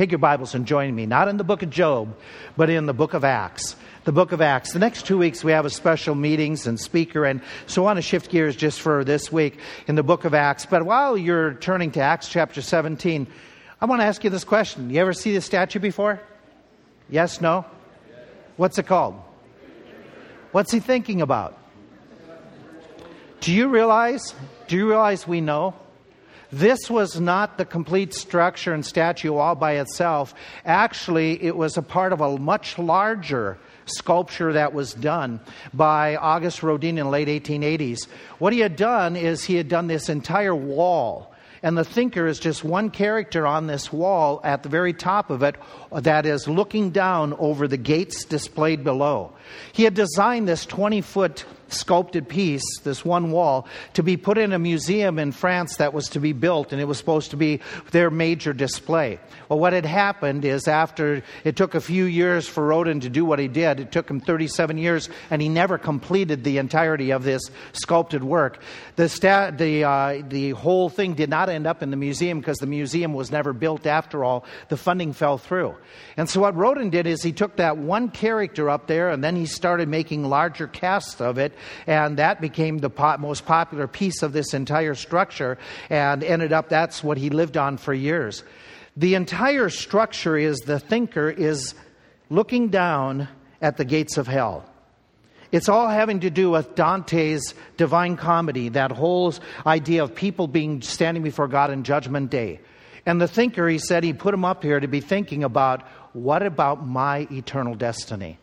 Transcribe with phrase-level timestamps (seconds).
[0.00, 2.16] Take your Bibles and join me, not in the book of Job,
[2.56, 3.76] but in the book of Acts.
[4.04, 4.72] The book of Acts.
[4.72, 7.98] The next two weeks we have a special meetings and speaker, and so I want
[7.98, 10.64] to shift gears just for this week in the book of Acts.
[10.64, 13.26] But while you're turning to Acts chapter 17,
[13.78, 14.88] I want to ask you this question.
[14.88, 16.18] You ever see this statue before?
[17.10, 17.66] Yes, no?
[18.56, 19.20] What's it called?
[20.52, 21.58] What's he thinking about?
[23.40, 24.34] Do you realize?
[24.66, 25.74] Do you realize we know?
[26.52, 30.34] This was not the complete structure and statue all by itself.
[30.64, 35.40] Actually, it was a part of a much larger sculpture that was done
[35.72, 38.08] by August Rodin in the late 1880s.
[38.38, 41.34] What he had done is he had done this entire wall.
[41.62, 45.42] And the thinker is just one character on this wall at the very top of
[45.42, 45.56] it
[45.92, 49.34] that is looking down over the gates displayed below.
[49.72, 54.52] He had designed this 20 foot sculpted piece, this one wall, to be put in
[54.52, 57.60] a museum in France that was to be built, and it was supposed to be
[57.90, 59.18] their major display.
[59.48, 63.24] Well, what had happened is after it took a few years for Rodin to do
[63.24, 67.24] what he did, it took him 37 years, and he never completed the entirety of
[67.24, 68.60] this sculpted work.
[68.96, 72.58] The, sta- the, uh, the whole thing did not end up in the museum because
[72.58, 74.44] the museum was never built after all.
[74.68, 75.76] The funding fell through.
[76.16, 79.36] And so what Rodin did is he took that one character up there, and then
[79.40, 81.52] he started making larger casts of it
[81.86, 86.68] and that became the po- most popular piece of this entire structure, and ended up
[86.68, 88.44] that's what he lived on for years.
[88.96, 91.74] The entire structure is the thinker is
[92.28, 93.28] looking down
[93.60, 94.64] at the gates of hell.
[95.52, 99.34] It's all having to do with Dante's Divine Comedy, that whole
[99.66, 102.60] idea of people being standing before God in Judgment Day.
[103.04, 106.42] And the thinker, he said, he put him up here to be thinking about what
[106.42, 108.38] about my eternal destiny?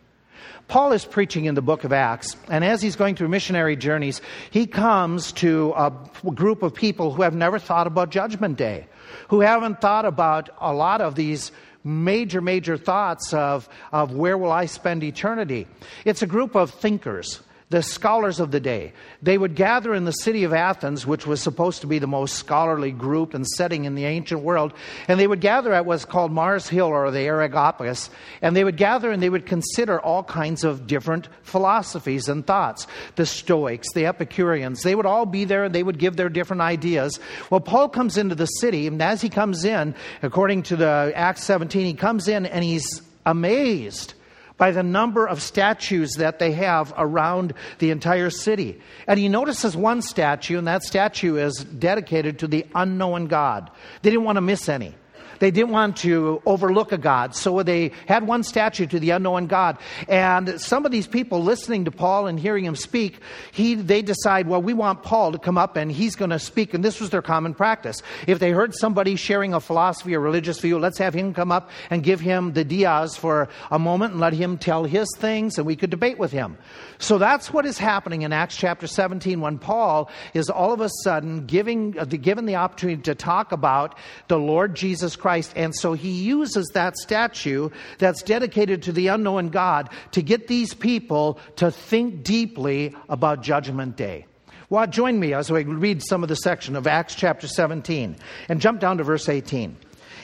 [0.68, 4.22] Paul is preaching in the book of Acts, and as he's going through missionary journeys,
[4.52, 5.92] he comes to a
[6.34, 8.88] group of people who have never thought about Judgment Day,
[9.30, 11.52] who haven't thought about a lot of these
[11.84, 15.68] major, major thoughts of, of where will I spend eternity.
[16.06, 18.94] It's a group of thinkers the scholars of the day.
[19.22, 22.36] They would gather in the city of Athens, which was supposed to be the most
[22.36, 24.72] scholarly group and setting in the ancient world,
[25.10, 28.10] and they would gather at what's called Mars Hill or the Areopagus,
[28.42, 32.88] and they would gather and they would consider all kinds of different philosophies and thoughts.
[33.16, 36.62] The Stoics, the Epicureans, they would all be there and they would give their different
[36.62, 37.20] ideas.
[37.50, 39.94] Well, Paul comes into the city, and as he comes in,
[40.24, 44.14] according to the Acts 17, he comes in and he's amazed
[44.58, 48.80] by the number of statues that they have around the entire city.
[49.08, 53.70] And he notices one statue, and that statue is dedicated to the unknown God.
[54.02, 54.96] They didn't want to miss any.
[55.40, 59.48] They didn't want to overlook a God, so they had one statue to the unknown
[59.48, 59.78] God.
[60.08, 63.20] And some of these people listening to Paul and hearing him speak,
[63.52, 66.74] he, they decide, well, we want Paul to come up and he's going to speak.
[66.74, 68.02] And this was their common practice.
[68.26, 71.70] If they heard somebody sharing a philosophy or religious view, let's have him come up
[71.90, 75.68] and give him the diaz for a moment and let him tell his things, and
[75.68, 76.58] we could debate with him.
[77.00, 80.90] So that's what is happening in Acts chapter 17 when Paul is all of a
[81.04, 83.96] sudden giving, given the opportunity to talk about
[84.28, 85.52] the Lord Jesus Christ Christ.
[85.58, 90.74] And so he uses that statue that's dedicated to the unknown God to get these
[90.74, 94.26] people to think deeply about Judgment Day.
[94.70, 98.16] Well, join me as we read some of the section of Acts chapter 17
[98.48, 99.76] and jump down to verse 18.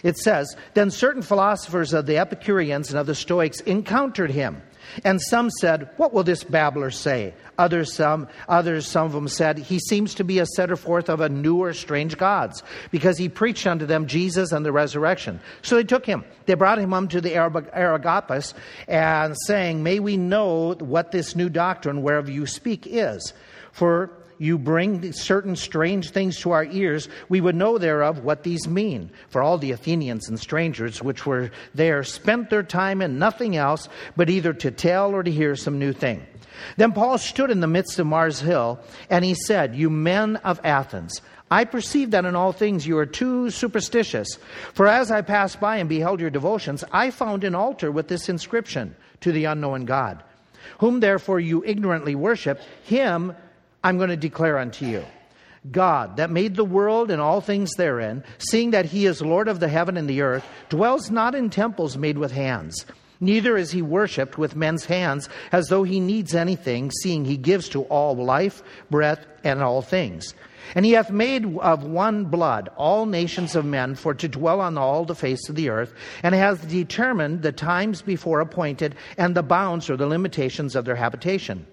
[0.03, 4.61] It says, Then certain philosophers of the Epicureans and of the Stoics encountered him
[5.03, 7.33] and some said, What will this babbler say?
[7.57, 11.19] Others, some, others, some of them said, He seems to be a setter forth of
[11.19, 15.39] a new or strange gods, because he preached unto them Jesus and the resurrection.
[15.61, 16.23] So they took him.
[16.45, 18.53] They brought him unto the Areopagus,
[18.87, 23.33] and saying, May we know what this new doctrine whereof you speak is.
[23.71, 24.11] For
[24.43, 29.09] you bring certain strange things to our ears, we would know thereof what these mean.
[29.29, 33.87] For all the Athenians and strangers which were there spent their time in nothing else
[34.15, 36.25] but either to tell or to hear some new thing.
[36.77, 40.59] Then Paul stood in the midst of Mars Hill, and he said, You men of
[40.63, 44.37] Athens, I perceive that in all things you are too superstitious.
[44.73, 48.27] For as I passed by and beheld your devotions, I found an altar with this
[48.27, 50.23] inscription to the unknown God.
[50.79, 53.35] Whom therefore you ignorantly worship, him
[53.83, 55.05] I'm going to declare unto you.
[55.71, 59.59] God, that made the world and all things therein, seeing that he is Lord of
[59.59, 62.85] the heaven and the earth, dwells not in temples made with hands.
[63.19, 67.69] Neither is he worshipped with men's hands as though he needs anything, seeing he gives
[67.69, 70.33] to all life, breath, and all things.
[70.75, 74.77] And he hath made of one blood all nations of men for to dwell on
[74.77, 75.93] all the face of the earth,
[76.23, 80.95] and hath determined the times before appointed and the bounds or the limitations of their
[80.95, 81.65] habitation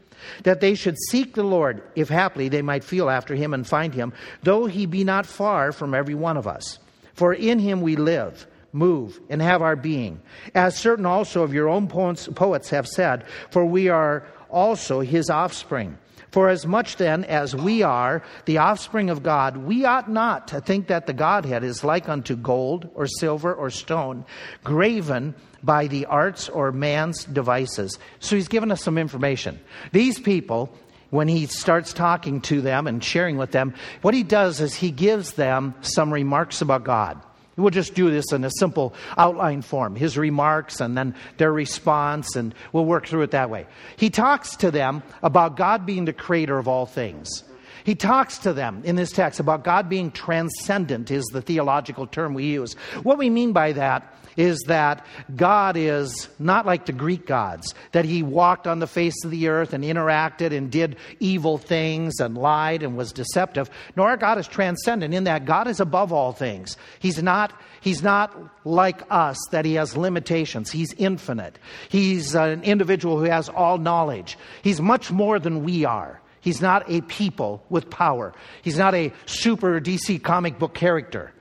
[0.43, 3.95] that they should seek the Lord, if haply they might feel after him and find
[3.95, 4.13] him,
[4.43, 6.79] though he be not far from every one of us.
[7.15, 10.21] For in him we live, move, and have our being.
[10.55, 15.99] As certain also of your own poets have said, for we are also his offspring.
[16.31, 20.61] For as much then as we are the offspring of God, we ought not to
[20.61, 24.25] think that the Godhead is like unto gold or silver or stone,
[24.63, 27.99] graven by the arts or man's devices.
[28.21, 29.61] So he's given us some information.
[29.93, 30.73] These people,
[31.11, 34.91] when he starts talking to them and sharing with them, what he does is he
[34.91, 37.21] gives them some remarks about God.
[37.61, 42.37] We'll just do this in a simple outline form his remarks and then their response,
[42.37, 43.67] and we'll work through it that way.
[43.97, 47.45] He talks to them about God being the creator of all things.
[47.85, 52.35] He talks to them in this text about God being transcendent, is the theological term
[52.35, 52.75] we use.
[53.03, 55.05] What we mean by that is that
[55.35, 59.49] God is not like the Greek gods, that he walked on the face of the
[59.49, 63.71] earth and interacted and did evil things and lied and was deceptive.
[63.97, 66.77] Nor God is transcendent in that God is above all things.
[66.99, 70.71] He's not, he's not like us, that he has limitations.
[70.71, 71.59] He's infinite.
[71.89, 74.39] He's an individual who has all knowledge.
[74.63, 76.21] He's much more than we are.
[76.41, 78.33] He's not a people with power.
[78.63, 81.33] He's not a super DC comic book character.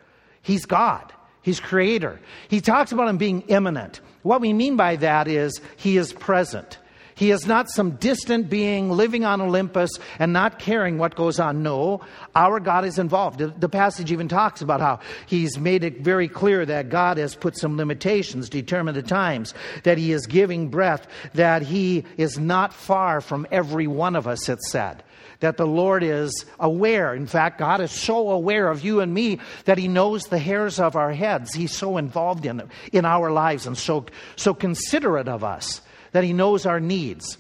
[0.42, 1.14] He's God.
[1.42, 2.20] He's creator.
[2.50, 4.02] He talks about him being immanent.
[4.24, 6.78] What we mean by that is he is present.
[7.20, 11.64] He is not some distant being living on Olympus and not caring what goes on.
[11.64, 12.00] No,
[12.34, 13.40] our God is involved.
[13.40, 17.58] The passage even talks about how he's made it very clear that God has put
[17.58, 23.20] some limitations, determined the times, that he is giving breath, that he is not far
[23.20, 25.04] from every one of us, it said
[25.42, 27.14] that the Lord is aware.
[27.14, 30.82] In fact, God is so aware of you and me that He knows the hairs
[30.82, 31.54] of our heads.
[31.54, 32.62] He's so involved in,
[32.92, 34.06] in our lives and so,
[34.36, 37.38] so considerate of us that He knows our needs.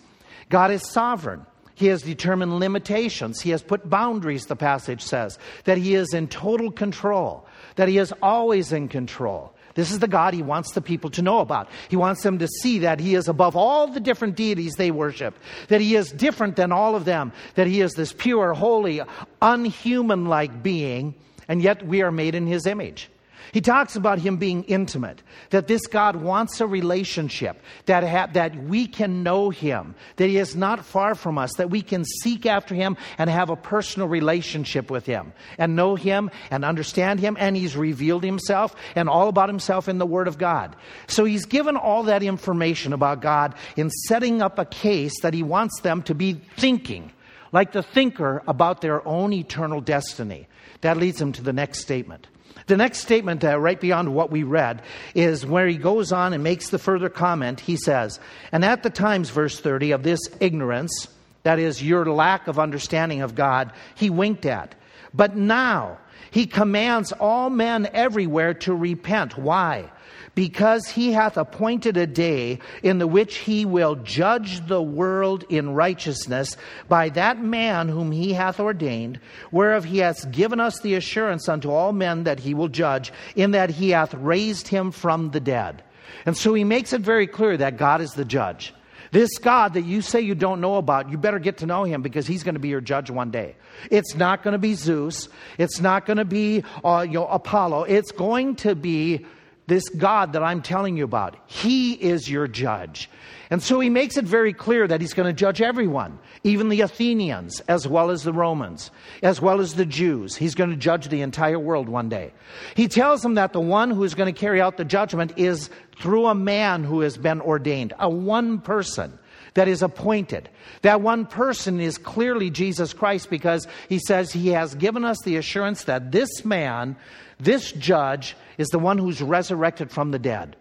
[0.49, 1.45] God is sovereign.
[1.75, 3.39] He has determined limitations.
[3.39, 7.97] He has put boundaries, the passage says, that He is in total control, that He
[7.97, 9.53] is always in control.
[9.75, 11.69] This is the God he wants the people to know about.
[11.87, 15.35] He wants them to see that he is above all the different deities they worship,
[15.69, 19.01] that he is different than all of them, that he is this pure, holy,
[19.41, 21.15] unhuman like being,
[21.47, 23.09] and yet we are made in his image.
[23.51, 28.55] He talks about him being intimate, that this God wants a relationship, that, ha- that
[28.55, 32.45] we can know him, that he is not far from us, that we can seek
[32.45, 37.37] after him and have a personal relationship with him, and know him and understand him,
[37.39, 40.75] and he's revealed himself and all about himself in the Word of God.
[41.07, 45.43] So he's given all that information about God in setting up a case that he
[45.43, 47.11] wants them to be thinking,
[47.51, 50.47] like the thinker about their own eternal destiny.
[50.81, 52.27] That leads them to the next statement.
[52.69, 54.83] The next statement, uh, right beyond what we read,
[55.15, 57.59] is where he goes on and makes the further comment.
[57.59, 58.19] He says,
[58.51, 61.07] And at the times, verse 30, of this ignorance,
[61.41, 64.75] that is, your lack of understanding of God, he winked at.
[65.15, 65.97] But now,
[66.29, 69.35] he commands all men everywhere to repent.
[69.35, 69.89] Why?
[70.35, 75.73] Because he hath appointed a day in the which he will judge the world in
[75.73, 79.19] righteousness by that man whom he hath ordained,
[79.51, 83.51] whereof he hath given us the assurance unto all men that he will judge, in
[83.51, 85.83] that he hath raised him from the dead.
[86.25, 88.73] And so he makes it very clear that God is the judge.
[89.11, 92.01] This God that you say you don't know about, you better get to know him
[92.01, 93.55] because he's going to be your judge one day.
[93.89, 95.29] It's not going to be Zeus.
[95.57, 97.85] It's not going to be uh, you know, Apollo.
[97.85, 99.25] It's going to be
[99.69, 101.37] this God that I'm telling you about.
[101.45, 103.09] He is your judge.
[103.51, 106.81] And so he makes it very clear that he's going to judge everyone, even the
[106.81, 108.91] Athenians, as well as the Romans,
[109.23, 110.35] as well as the Jews.
[110.35, 112.33] He's going to judge the entire world one day.
[112.75, 115.69] He tells them that the one who is going to carry out the judgment is
[115.99, 119.18] through a man who has been ordained, a one person
[119.53, 120.49] that is appointed.
[120.81, 125.37] That one person is clearly Jesus Christ because he says he has given us the
[125.37, 126.95] assurance that this man,
[127.39, 130.55] this judge, is the one who's resurrected from the dead.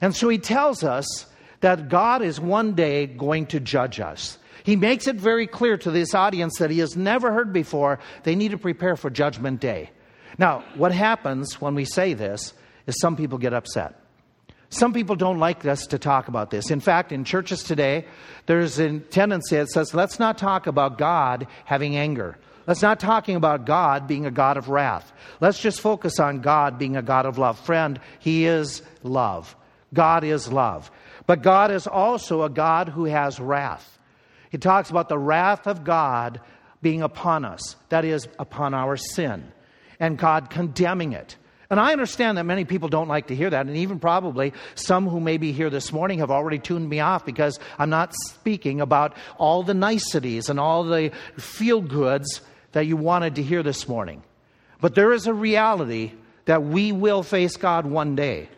[0.00, 1.26] And so he tells us
[1.60, 4.38] that God is one day going to judge us.
[4.64, 8.34] He makes it very clear to this audience that he has never heard before they
[8.34, 9.90] need to prepare for Judgment Day.
[10.38, 12.52] Now, what happens when we say this
[12.86, 13.94] is some people get upset.
[14.68, 16.70] Some people don't like us to talk about this.
[16.70, 18.04] In fact, in churches today,
[18.46, 22.36] there's a tendency that says, let's not talk about God having anger.
[22.66, 25.12] Let's not talking about God being a God of wrath.
[25.40, 27.60] Let's just focus on God being a God of love.
[27.60, 29.54] Friend, He is love.
[29.94, 30.90] God is love.
[31.26, 33.98] But God is also a God who has wrath.
[34.50, 36.40] He talks about the wrath of God
[36.82, 39.52] being upon us, that is, upon our sin,
[40.00, 41.36] and God condemning it.
[41.68, 45.08] And I understand that many people don't like to hear that, and even probably some
[45.08, 48.80] who may be here this morning have already tuned me off because I'm not speaking
[48.80, 52.40] about all the niceties and all the feel goods
[52.72, 54.22] that you wanted to hear this morning.
[54.80, 56.12] But there is a reality
[56.44, 58.48] that we will face God one day.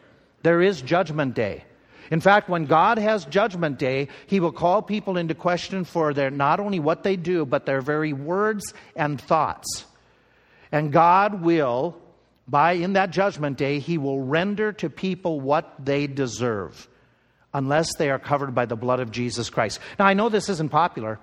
[0.43, 1.65] There is judgment day.
[2.11, 6.31] In fact, when God has judgment day, he will call people into question for their
[6.31, 9.85] not only what they do, but their very words and thoughts.
[10.73, 11.97] And God will,
[12.49, 16.88] by in that judgment day, he will render to people what they deserve
[17.52, 19.81] unless they are covered by the blood of Jesus Christ.
[19.99, 21.19] Now, I know this isn't popular.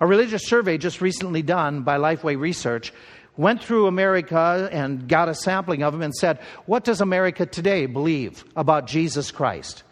[0.00, 2.92] A religious survey just recently done by Lifeway Research
[3.36, 7.86] went through America and got a sampling of them and said, What does America today
[7.86, 9.82] believe about Jesus Christ?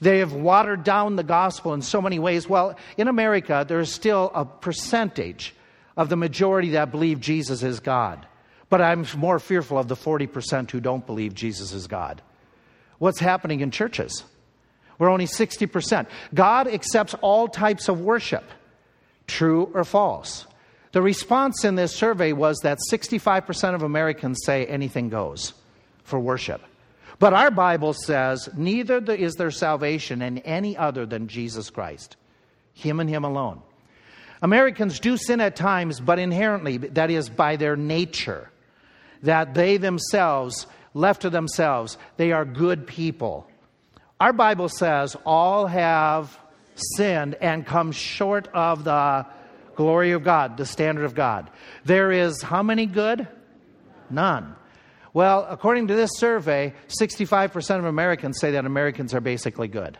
[0.00, 2.48] They have watered down the gospel in so many ways.
[2.48, 5.54] Well, in America, there is still a percentage
[5.96, 8.26] of the majority that believe Jesus is God.
[8.74, 12.20] But I'm more fearful of the 40% who don't believe Jesus is God.
[12.98, 14.24] What's happening in churches?
[14.98, 16.08] We're only 60%.
[16.34, 18.42] God accepts all types of worship,
[19.28, 20.48] true or false.
[20.90, 25.54] The response in this survey was that 65% of Americans say anything goes
[26.02, 26.60] for worship.
[27.20, 32.16] But our Bible says, neither is there salvation in any other than Jesus Christ,
[32.72, 33.62] Him and Him alone.
[34.42, 38.50] Americans do sin at times, but inherently, that is by their nature,
[39.24, 43.46] that they themselves, left to themselves, they are good people.
[44.20, 46.38] Our Bible says all have
[46.96, 49.26] sinned and come short of the
[49.74, 51.50] glory of God, the standard of God.
[51.84, 53.26] There is how many good?
[54.10, 54.54] None.
[55.12, 59.98] Well, according to this survey, 65% of Americans say that Americans are basically good.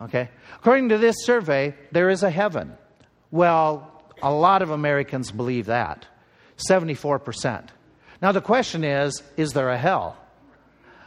[0.00, 0.30] Okay?
[0.56, 2.74] According to this survey, there is a heaven.
[3.30, 6.06] Well, a lot of Americans believe that
[6.70, 7.68] 74%.
[8.22, 10.16] Now, the question is is there a hell?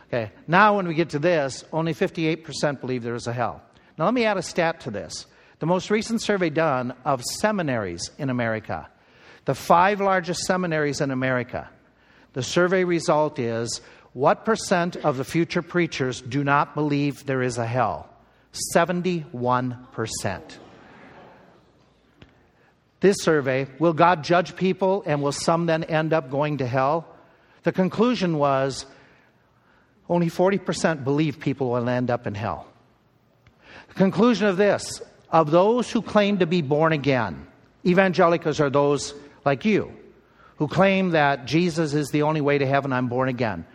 [0.07, 3.63] Okay, now when we get to this, only 58% believe there is a hell.
[3.98, 5.25] Now, let me add a stat to this.
[5.60, 8.89] The most recent survey done of seminaries in America,
[9.45, 11.69] the five largest seminaries in America,
[12.34, 13.79] the survey result is
[14.12, 18.10] what percent of the future preachers do not believe there is a hell?
[18.75, 20.41] 71%.
[23.00, 27.08] This survey, will God judge people and will some then end up going to hell?
[27.64, 28.86] The conclusion was
[30.08, 32.68] only 40% believe people will end up in hell.
[33.90, 37.48] The conclusion of this of those who claim to be born again,
[37.86, 39.92] evangelicals are those like you
[40.58, 43.66] who claim that Jesus is the only way to heaven, I'm born again.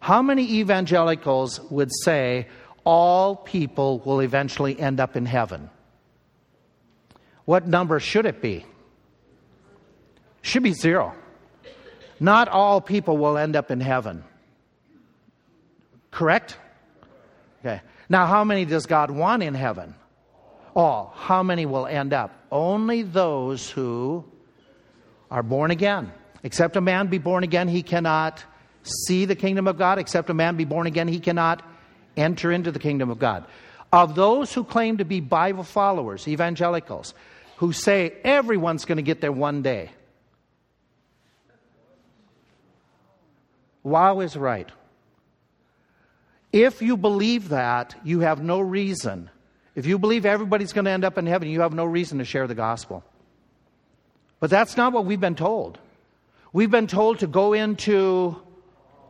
[0.00, 2.48] How many evangelicals would say
[2.84, 5.70] all people will eventually end up in heaven?
[7.46, 8.66] What number should it be?
[10.42, 11.14] Should be zero.
[12.20, 14.24] Not all people will end up in heaven.
[16.10, 16.56] Correct?
[17.60, 17.80] Okay.
[18.08, 19.94] Now, how many does God want in heaven?
[20.74, 21.12] All.
[21.16, 22.32] How many will end up?
[22.50, 24.24] Only those who
[25.30, 26.12] are born again.
[26.42, 28.44] Except a man be born again, he cannot
[28.82, 29.98] see the kingdom of God.
[29.98, 31.62] Except a man be born again, he cannot
[32.16, 33.44] enter into the kingdom of God.
[33.92, 37.14] Of those who claim to be Bible followers, evangelicals,
[37.56, 39.90] who say everyone's going to get there one day,
[43.86, 44.68] Wow is right.
[46.52, 49.30] If you believe that, you have no reason.
[49.76, 52.24] If you believe everybody's going to end up in heaven, you have no reason to
[52.24, 53.04] share the gospel.
[54.40, 55.78] But that's not what we've been told.
[56.52, 58.36] We've been told to go into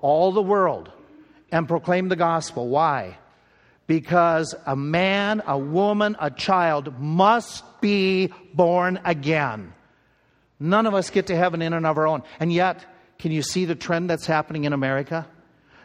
[0.02, 0.90] all the world
[1.50, 2.68] and proclaim the gospel.
[2.68, 3.16] Why?
[3.86, 9.72] Because a man, a woman, a child must be born again.
[10.58, 12.22] None of us get to heaven in and of our own.
[12.40, 12.84] And yet,
[13.18, 15.26] can you see the trend that's happening in America?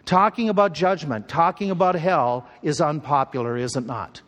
[0.05, 4.21] Talking about judgment, talking about hell is unpopular, is it not?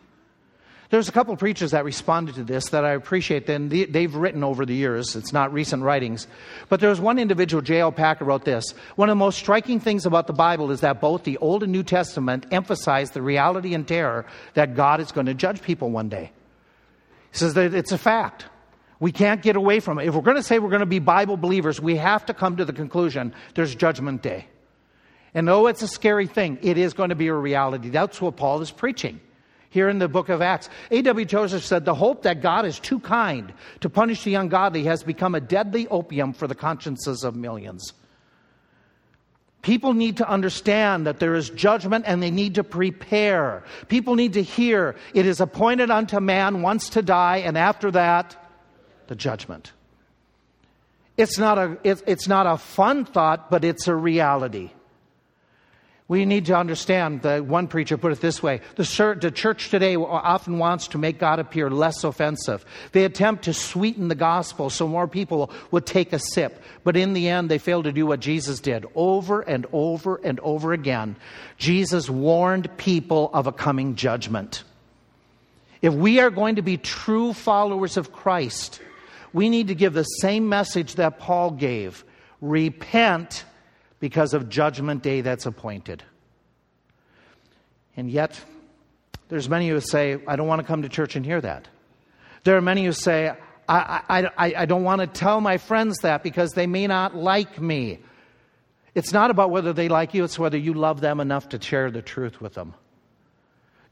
[0.94, 4.64] There's a couple preachers that responded to this that I appreciate, and they've written over
[4.64, 5.16] the years.
[5.16, 6.28] It's not recent writings.
[6.68, 7.90] But there was one individual, J.I.
[7.90, 11.24] Packer, wrote this One of the most striking things about the Bible is that both
[11.24, 15.34] the Old and New Testament emphasize the reality and terror that God is going to
[15.34, 16.30] judge people one day.
[17.32, 18.46] He says that it's a fact.
[19.00, 20.06] We can't get away from it.
[20.06, 22.58] If we're going to say we're going to be Bible believers, we have to come
[22.58, 24.46] to the conclusion there's judgment day.
[25.34, 27.88] And though it's a scary thing, it is going to be a reality.
[27.88, 29.18] That's what Paul is preaching
[29.74, 30.70] here in the book of Acts.
[30.92, 31.26] A.W.
[31.26, 35.34] Tozer said, The hope that God is too kind to punish the ungodly has become
[35.34, 37.92] a deadly opium for the consciences of millions.
[39.62, 43.64] People need to understand that there is judgment and they need to prepare.
[43.88, 48.36] People need to hear it is appointed unto man once to die, and after that,
[49.08, 49.72] the judgment.
[51.16, 54.70] It's not a, it's not a fun thought, but it's a reality.
[56.06, 60.58] We need to understand that one preacher put it this way the, church today often
[60.58, 62.64] wants to make God appear less offensive.
[62.92, 66.62] They attempt to sweeten the gospel so more people would take a sip.
[66.84, 70.38] But in the end, they fail to do what Jesus did over and over and
[70.40, 71.16] over again.
[71.56, 74.62] Jesus warned people of a coming judgment.
[75.80, 78.78] If we are going to be true followers of Christ,
[79.32, 82.04] we need to give the same message that Paul gave
[82.42, 83.44] repent
[84.04, 86.02] because of judgment day that's appointed.
[87.96, 88.38] And yet,
[89.28, 91.68] there's many who say, I don't want to come to church and hear that.
[92.42, 93.32] There are many who say,
[93.66, 97.16] I, I, I, I don't want to tell my friends that because they may not
[97.16, 98.00] like me.
[98.94, 101.90] It's not about whether they like you, it's whether you love them enough to share
[101.90, 102.74] the truth with them.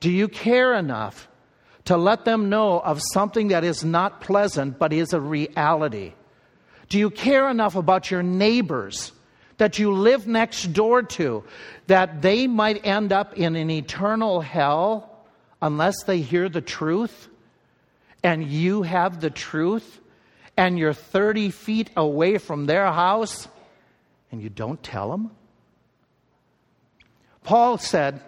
[0.00, 1.26] Do you care enough
[1.86, 6.12] to let them know of something that is not pleasant but is a reality?
[6.90, 9.12] Do you care enough about your neighbors
[9.62, 11.44] that you live next door to,
[11.86, 15.24] that they might end up in an eternal hell
[15.60, 17.28] unless they hear the truth
[18.24, 20.00] and you have the truth
[20.56, 23.46] and you're 30 feet away from their house
[24.32, 25.30] and you don't tell them?
[27.44, 28.20] Paul said,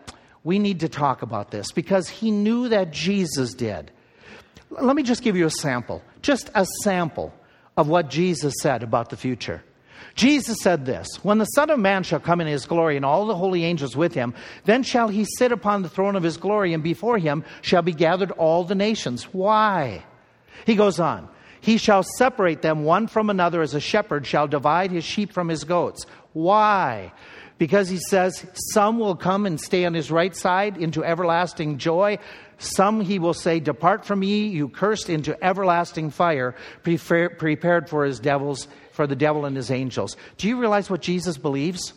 [0.44, 3.90] We need to talk about this because he knew that Jesus did.
[4.70, 7.34] Let me just give you a sample, just a sample
[7.76, 9.64] of what Jesus said about the future.
[10.14, 13.26] Jesus said this When the Son of Man shall come in his glory and all
[13.26, 14.34] the holy angels with him,
[14.64, 17.92] then shall he sit upon the throne of his glory, and before him shall be
[17.92, 19.24] gathered all the nations.
[19.32, 20.04] Why?
[20.66, 21.28] He goes on.
[21.60, 25.48] He shall separate them one from another as a shepherd shall divide his sheep from
[25.48, 26.04] his goats.
[26.34, 27.12] Why?
[27.56, 32.18] Because he says, Some will come and stay on his right side into everlasting joy.
[32.58, 38.20] Some he will say, Depart from me, you cursed, into everlasting fire, prepared for his
[38.20, 40.16] devils for the devil and his angels.
[40.38, 41.92] Do you realize what Jesus believes?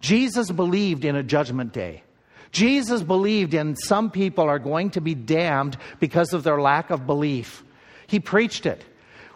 [0.00, 2.02] Jesus believed in a judgment day.
[2.50, 7.06] Jesus believed in some people are going to be damned because of their lack of
[7.06, 7.64] belief.
[8.06, 8.84] He preached it.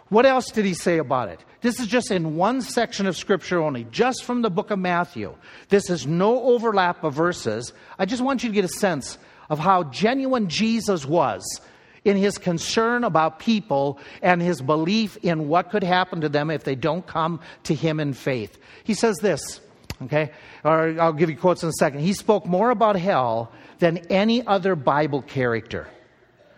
[0.09, 1.43] What else did he say about it?
[1.61, 5.35] This is just in one section of Scripture only, just from the book of Matthew.
[5.69, 7.73] This is no overlap of verses.
[7.97, 9.17] I just want you to get a sense
[9.49, 11.43] of how genuine Jesus was
[12.07, 16.63] in his concern about people and his belief in what could happen to them if
[16.63, 18.57] they don't come to him in faith.
[18.83, 19.59] He says this,
[20.03, 20.31] okay?
[20.63, 21.99] Or I'll give you quotes in a second.
[21.99, 25.87] He spoke more about hell than any other Bible character.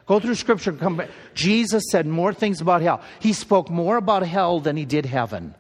[0.06, 0.73] Go through scripture.
[0.73, 1.10] Come back.
[1.36, 3.02] Jesus said more things about hell.
[3.19, 5.54] He spoke more about hell than he did heaven.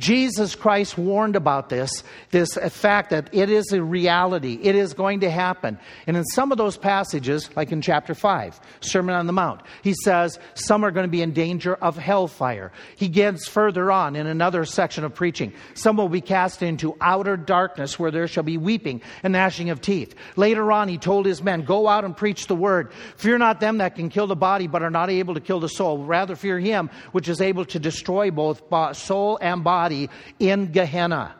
[0.00, 4.58] Jesus Christ warned about this, this fact that it is a reality.
[4.62, 5.78] It is going to happen.
[6.06, 9.92] And in some of those passages, like in chapter 5, Sermon on the Mount, he
[9.92, 12.72] says some are going to be in danger of hellfire.
[12.96, 15.52] He gets further on in another section of preaching.
[15.74, 19.82] Some will be cast into outer darkness where there shall be weeping and gnashing of
[19.82, 20.14] teeth.
[20.34, 22.90] Later on, he told his men, Go out and preach the word.
[23.16, 25.68] Fear not them that can kill the body but are not able to kill the
[25.68, 25.98] soul.
[26.04, 28.62] Rather, fear him which is able to destroy both
[28.96, 31.34] soul and body body in Gehenna.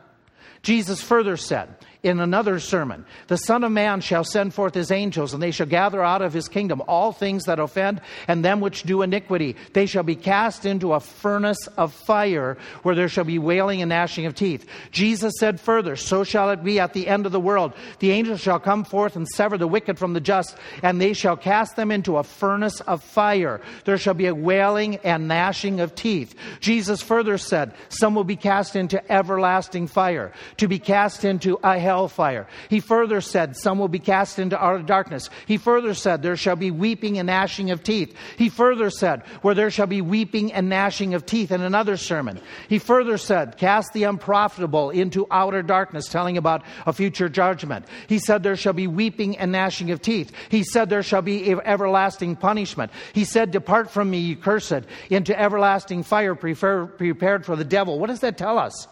[0.61, 1.69] Jesus further said,
[2.03, 3.05] in another sermon.
[3.27, 6.33] The Son of Man shall send forth his angels, and they shall gather out of
[6.33, 9.55] his kingdom all things that offend and them which do iniquity.
[9.73, 13.89] They shall be cast into a furnace of fire, where there shall be wailing and
[13.89, 14.67] gnashing of teeth.
[14.91, 17.73] Jesus said further, So shall it be at the end of the world.
[17.99, 21.37] The angels shall come forth and sever the wicked from the just, and they shall
[21.37, 23.61] cast them into a furnace of fire.
[23.85, 26.33] There shall be a wailing and gnashing of teeth.
[26.61, 31.77] Jesus further said, Some will be cast into everlasting fire, to be cast into a
[31.77, 32.47] hell hellfire.
[32.69, 35.29] He further said, Some will be cast into outer darkness.
[35.45, 38.15] He further said, There shall be weeping and gnashing of teeth.
[38.37, 42.39] He further said, Where there shall be weeping and gnashing of teeth in another sermon.
[42.69, 47.85] He further said, Cast the unprofitable into outer darkness, telling about a future judgment.
[48.07, 50.31] He said, There shall be weeping and gnashing of teeth.
[50.49, 52.91] He said, There shall be everlasting punishment.
[53.13, 57.99] He said, Depart from me, you cursed, into everlasting fire prepared for the devil.
[57.99, 58.87] What does that tell us?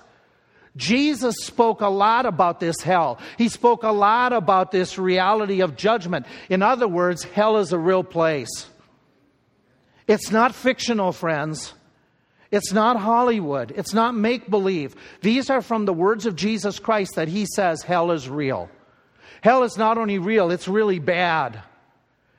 [0.76, 3.20] Jesus spoke a lot about this hell.
[3.38, 6.26] He spoke a lot about this reality of judgment.
[6.50, 8.68] In other words, hell is a real place.
[10.08, 11.74] It's not fictional, friends.
[12.52, 13.72] It's not Hollywood.
[13.76, 14.96] It's not make believe.
[15.22, 18.70] These are from the words of Jesus Christ that he says hell is real.
[19.42, 21.62] Hell is not only real, it's really bad.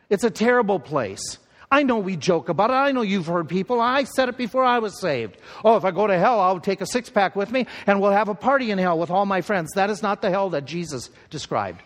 [0.08, 1.38] It's a terrible place.
[1.70, 2.74] I know we joke about it.
[2.74, 3.80] I know you've heard people.
[3.80, 5.36] I said it before I was saved.
[5.64, 8.10] Oh, if I go to hell, I'll take a six pack with me and we'll
[8.10, 9.70] have a party in hell with all my friends.
[9.74, 11.82] That is not the hell that Jesus described.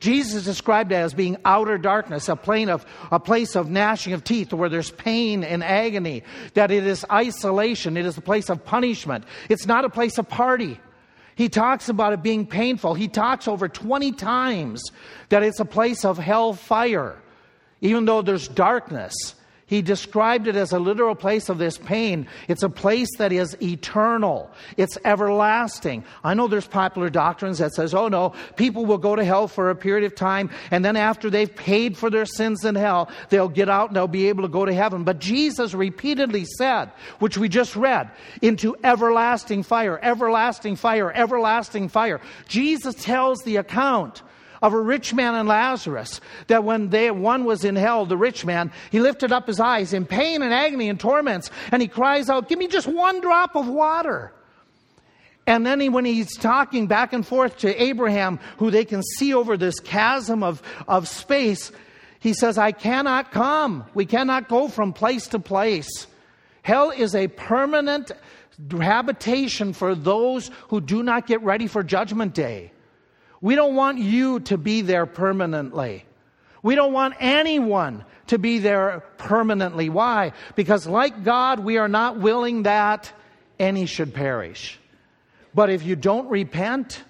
[0.00, 4.24] Jesus described it as being outer darkness, a, plane of, a place of gnashing of
[4.24, 6.22] teeth where there's pain and agony,
[6.54, 9.24] that it is isolation, it is a place of punishment.
[9.50, 10.80] It's not a place of party.
[11.34, 12.94] He talks about it being painful.
[12.94, 14.82] He talks over 20 times
[15.28, 17.16] that it's a place of hell fire,
[17.80, 19.14] even though there's darkness.
[19.66, 22.26] He described it as a literal place of this pain.
[22.48, 24.50] It's a place that is eternal.
[24.76, 26.02] It's everlasting.
[26.24, 29.70] I know there's popular doctrines that says, oh no, people will go to hell for
[29.70, 33.48] a period of time, and then after they've paid for their sins in hell, they'll
[33.48, 35.04] get out and they'll be able to go to heaven.
[35.04, 36.90] But Jesus repeatedly said,
[37.20, 38.10] which we just read,
[38.42, 42.20] into everlasting fire, everlasting fire, everlasting fire.
[42.48, 44.22] Jesus tells the account
[44.62, 48.44] of a rich man and Lazarus, that when they, one was in hell, the rich
[48.44, 52.28] man, he lifted up his eyes in pain and agony and torments, and he cries
[52.28, 54.32] out, Give me just one drop of water.
[55.46, 59.34] And then he, when he's talking back and forth to Abraham, who they can see
[59.34, 61.72] over this chasm of, of space,
[62.20, 63.84] he says, I cannot come.
[63.94, 66.06] We cannot go from place to place.
[66.62, 68.12] Hell is a permanent
[68.70, 72.72] habitation for those who do not get ready for Judgment Day.
[73.40, 76.04] We don't want you to be there permanently.
[76.62, 79.88] We don't want anyone to be there permanently.
[79.88, 80.32] Why?
[80.56, 83.12] Because, like God, we are not willing that
[83.58, 84.78] any should perish.
[85.54, 87.02] But if you don't repent,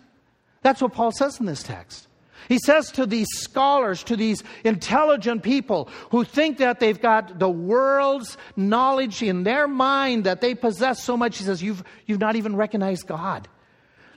[0.62, 2.06] that's what Paul says in this text.
[2.48, 7.50] He says to these scholars, to these intelligent people who think that they've got the
[7.50, 12.36] world's knowledge in their mind that they possess so much, he says, You've, you've not
[12.36, 13.48] even recognized God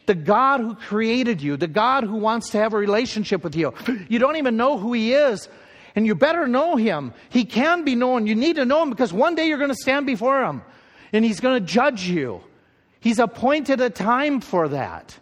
[0.05, 3.73] the God who created you, the God who wants to have a relationship with you.
[4.09, 5.47] You don't even know who He is,
[5.95, 7.13] and you better know Him.
[7.29, 8.27] He can be known.
[8.27, 10.61] You need to know Him because one day you're going to stand before Him
[11.11, 12.41] and He's going to judge you.
[12.99, 15.17] He's appointed a time for that.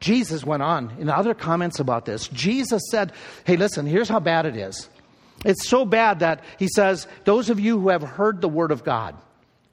[0.00, 2.28] Jesus went on in other comments about this.
[2.28, 3.12] Jesus said,
[3.44, 4.88] Hey, listen, here's how bad it is.
[5.44, 8.84] It's so bad that he says, Those of you who have heard the word of
[8.84, 9.16] God,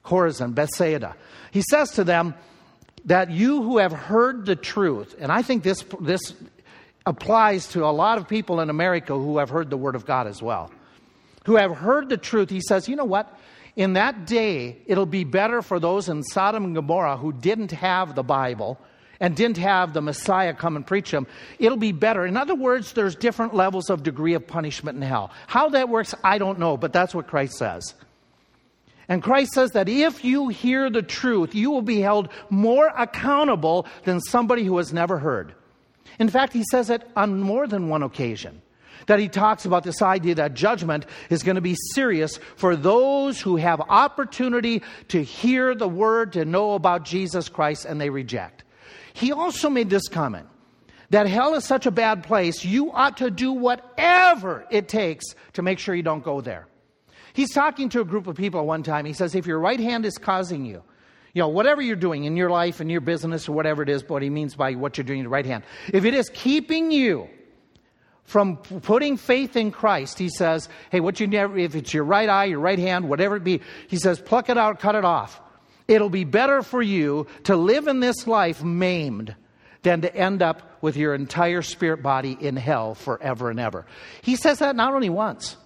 [0.04, 1.16] Chorazin, Bethsaida,
[1.50, 2.34] he says to them,
[3.06, 6.34] that you who have heard the truth, and I think this, this
[7.06, 10.26] applies to a lot of people in America who have heard the Word of God
[10.26, 10.70] as well,
[11.44, 13.32] who have heard the truth, he says, you know what?
[13.76, 18.14] In that day, it'll be better for those in Sodom and Gomorrah who didn't have
[18.14, 18.78] the Bible
[19.20, 21.26] and didn't have the Messiah come and preach them.
[21.58, 22.26] It'll be better.
[22.26, 25.30] In other words, there's different levels of degree of punishment in hell.
[25.46, 27.94] How that works, I don't know, but that's what Christ says.
[29.08, 33.86] And Christ says that if you hear the truth, you will be held more accountable
[34.04, 35.54] than somebody who has never heard.
[36.18, 38.62] In fact, he says it on more than one occasion.
[39.06, 43.40] That he talks about this idea that judgment is going to be serious for those
[43.40, 48.64] who have opportunity to hear the word, to know about Jesus Christ, and they reject.
[49.12, 50.48] He also made this comment
[51.10, 55.62] that hell is such a bad place, you ought to do whatever it takes to
[55.62, 56.66] make sure you don't go there.
[57.36, 59.04] He's talking to a group of people one time.
[59.04, 60.82] He says, if your right hand is causing you,
[61.34, 64.08] you know, whatever you're doing in your life, in your business, or whatever it is,
[64.08, 66.90] what he means by what you're doing in the right hand, if it is keeping
[66.90, 67.28] you
[68.24, 72.26] from putting faith in Christ, he says, hey, what you never, if it's your right
[72.26, 75.38] eye, your right hand, whatever it be, he says, pluck it out, cut it off.
[75.88, 79.36] It'll be better for you to live in this life maimed
[79.82, 83.84] than to end up with your entire spirit body in hell forever and ever.
[84.22, 85.58] He says that not only once,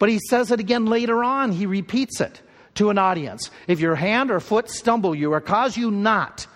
[0.00, 1.52] but he says it again later on.
[1.52, 2.42] He repeats it
[2.74, 3.52] to an audience.
[3.68, 6.48] If your hand or foot stumble you or cause you not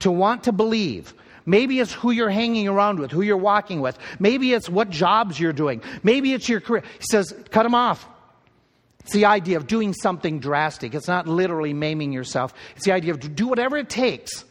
[0.00, 1.14] to want to believe,
[1.48, 3.96] Maybe it's who you're hanging around with, who you're walking with.
[4.18, 5.80] Maybe it's what jobs you're doing.
[6.02, 6.82] Maybe it's your career.
[6.98, 8.04] He says, cut them off.
[9.04, 10.92] It's the idea of doing something drastic.
[10.92, 12.52] It's not literally maiming yourself.
[12.74, 14.44] It's the idea of do whatever it takes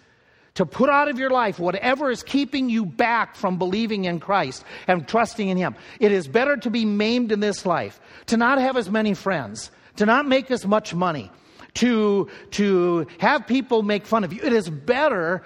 [0.56, 4.63] to put out of your life whatever is keeping you back from believing in Christ
[4.88, 5.76] and trusting in Him.
[6.00, 9.70] It is better to be maimed in this life, to not have as many friends,
[9.98, 11.32] to not make as much money,
[11.76, 14.41] to, to have people make fun of you.
[14.41, 15.44] It is better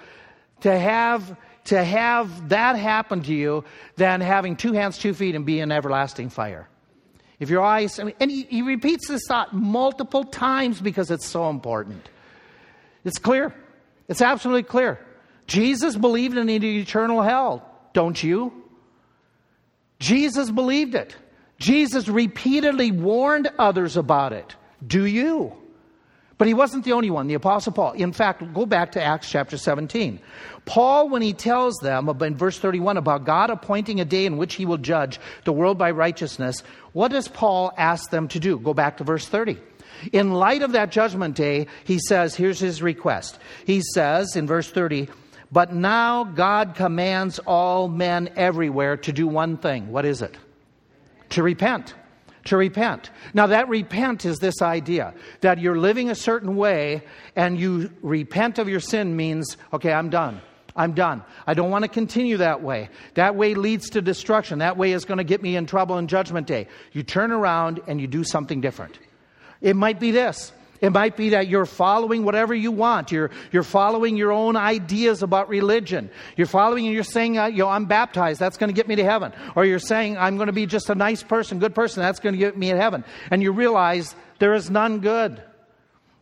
[0.60, 3.64] to have, to have that happen to you
[3.96, 6.68] than having two hands, two feet, and be in everlasting fire.
[7.40, 12.08] If your eyes, and he, he repeats this thought multiple times because it's so important.
[13.02, 13.54] It's clear.
[14.10, 14.98] It's absolutely clear.
[15.46, 18.52] Jesus believed in eternal hell, don't you?
[20.00, 21.14] Jesus believed it.
[21.58, 24.56] Jesus repeatedly warned others about it.
[24.84, 25.52] Do you?
[26.38, 27.92] But he wasn't the only one, the Apostle Paul.
[27.92, 30.18] In fact, go back to Acts chapter 17.
[30.64, 34.54] Paul, when he tells them in verse 31 about God appointing a day in which
[34.54, 38.58] he will judge the world by righteousness, what does Paul ask them to do?
[38.58, 39.58] Go back to verse 30.
[40.12, 43.38] In light of that judgment day, he says, here's his request.
[43.66, 45.08] He says in verse 30,
[45.52, 49.90] but now God commands all men everywhere to do one thing.
[49.90, 50.36] What is it?
[51.30, 51.94] To repent.
[52.44, 53.10] To repent.
[53.34, 57.02] Now, that repent is this idea that you're living a certain way
[57.36, 60.40] and you repent of your sin means, okay, I'm done.
[60.76, 61.24] I'm done.
[61.46, 62.88] I don't want to continue that way.
[63.14, 64.60] That way leads to destruction.
[64.60, 66.68] That way is going to get me in trouble in Judgment Day.
[66.92, 68.98] You turn around and you do something different.
[69.60, 70.52] It might be this.
[70.80, 73.12] It might be that you're following whatever you want.
[73.12, 76.10] You're, you're following your own ideas about religion.
[76.36, 78.40] You're following and you're saying, uh, you know, I'm baptized.
[78.40, 79.32] That's going to get me to heaven.
[79.54, 82.02] Or you're saying, I'm going to be just a nice person, good person.
[82.02, 83.04] That's going to get me to heaven.
[83.30, 85.42] And you realize there is none good.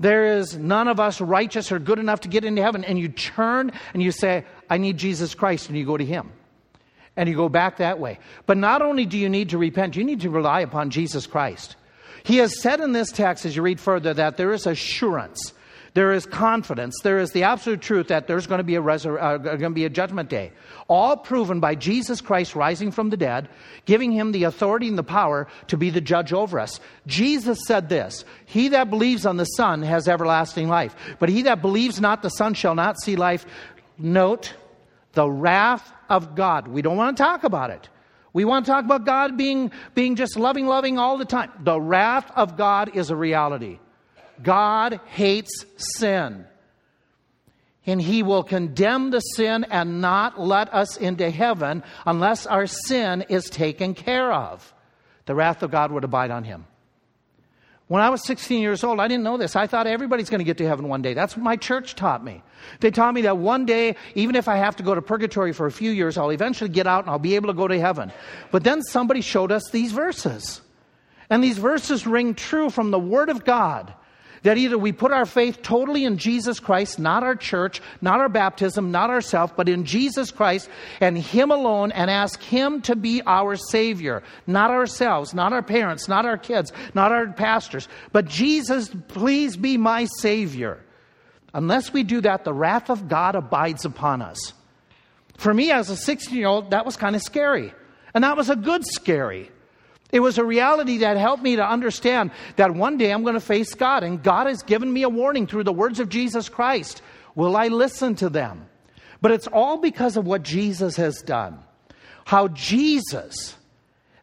[0.00, 2.84] There is none of us righteous or good enough to get into heaven.
[2.84, 6.30] And you turn and you say, I need Jesus Christ, and you go to Him.
[7.16, 8.18] And you go back that way.
[8.46, 11.74] But not only do you need to repent, you need to rely upon Jesus Christ.
[12.28, 15.54] He has said in this text, as you read further, that there is assurance,
[15.94, 19.18] there is confidence, there is the absolute truth that there's going to be a, resur-
[19.18, 20.52] uh, going to be a judgment day.
[20.88, 23.48] All proven by Jesus Christ rising from the dead,
[23.86, 26.80] giving him the authority and the power to be the judge over us.
[27.06, 31.62] Jesus said this He that believes on the Son has everlasting life, but he that
[31.62, 33.46] believes not the Son shall not see life.
[33.96, 34.52] Note
[35.14, 36.68] the wrath of God.
[36.68, 37.88] We don't want to talk about it.
[38.38, 41.50] We want to talk about God being, being just loving, loving all the time.
[41.58, 43.80] The wrath of God is a reality.
[44.40, 46.46] God hates sin.
[47.84, 53.24] And he will condemn the sin and not let us into heaven unless our sin
[53.28, 54.72] is taken care of.
[55.26, 56.64] The wrath of God would abide on him.
[57.88, 59.56] When I was 16 years old, I didn't know this.
[59.56, 61.14] I thought everybody's going to get to heaven one day.
[61.14, 62.42] That's what my church taught me.
[62.80, 65.66] They taught me that one day, even if I have to go to purgatory for
[65.66, 68.12] a few years, I'll eventually get out and I'll be able to go to heaven.
[68.50, 70.60] But then somebody showed us these verses.
[71.30, 73.94] And these verses ring true from the Word of God.
[74.42, 78.28] That either we put our faith totally in Jesus Christ, not our church, not our
[78.28, 80.68] baptism, not ourselves, but in Jesus Christ
[81.00, 84.22] and Him alone, and ask Him to be our Savior.
[84.46, 89.76] Not ourselves, not our parents, not our kids, not our pastors, but Jesus, please be
[89.76, 90.78] my Savior.
[91.54, 94.52] Unless we do that, the wrath of God abides upon us.
[95.38, 97.72] For me, as a 16 year old, that was kind of scary.
[98.14, 99.50] And that was a good scary.
[100.10, 103.40] It was a reality that helped me to understand that one day I'm going to
[103.40, 107.02] face God, and God has given me a warning through the words of Jesus Christ.
[107.34, 108.68] Will I listen to them?
[109.20, 111.58] But it's all because of what Jesus has done.
[112.24, 113.54] How Jesus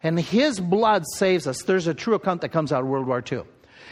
[0.02, 1.64] and his blood saves us.
[1.64, 3.42] There's a true account that comes out of World War II.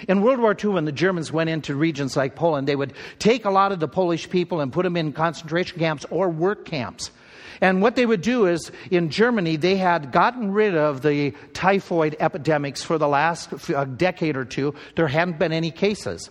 [0.08, 3.46] In World War II, when the Germans went into regions like Poland, they would take
[3.46, 7.12] a lot of the Polish people and put them in concentration camps or work camps.
[7.62, 12.16] And what they would do is in Germany, they had gotten rid of the typhoid
[12.20, 13.50] epidemics for the last
[13.98, 14.76] decade or two.
[14.96, 16.30] There hadn't been any cases.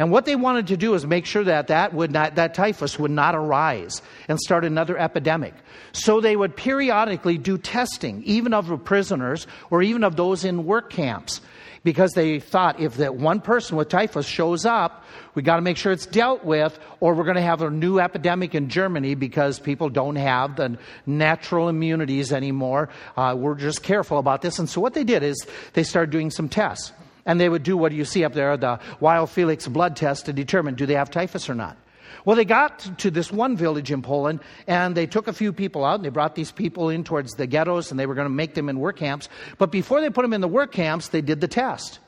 [0.00, 2.98] And what they wanted to do is make sure that that, would not, that typhus
[2.98, 5.52] would not arise and start another epidemic.
[5.92, 10.88] So they would periodically do testing, even of prisoners or even of those in work
[10.88, 11.42] camps
[11.84, 15.76] because they thought if that one person with typhus shows up, we got to make
[15.76, 19.58] sure it's dealt with, or we're going to have a new epidemic in Germany because
[19.58, 22.88] people don't have the natural immunities anymore.
[23.18, 24.58] Uh, we're just careful about this.
[24.58, 26.92] And so what they did is they started doing some tests.
[27.30, 30.74] And they would do what you see up there, the Weil-Felix blood test to determine
[30.74, 31.76] do they have typhus or not.
[32.24, 35.84] Well, they got to this one village in Poland and they took a few people
[35.84, 38.34] out and they brought these people in towards the ghettos and they were going to
[38.34, 39.28] make them in work camps.
[39.58, 42.00] But before they put them in the work camps, they did the test.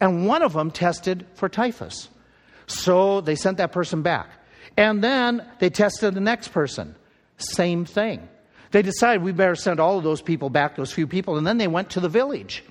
[0.00, 2.08] And one of them tested for typhus.
[2.66, 4.28] So they sent that person back.
[4.76, 6.96] And then they tested the next person.
[7.38, 8.28] Same thing.
[8.72, 11.36] They decided we better send all of those people back, those few people.
[11.36, 12.64] And then they went to the village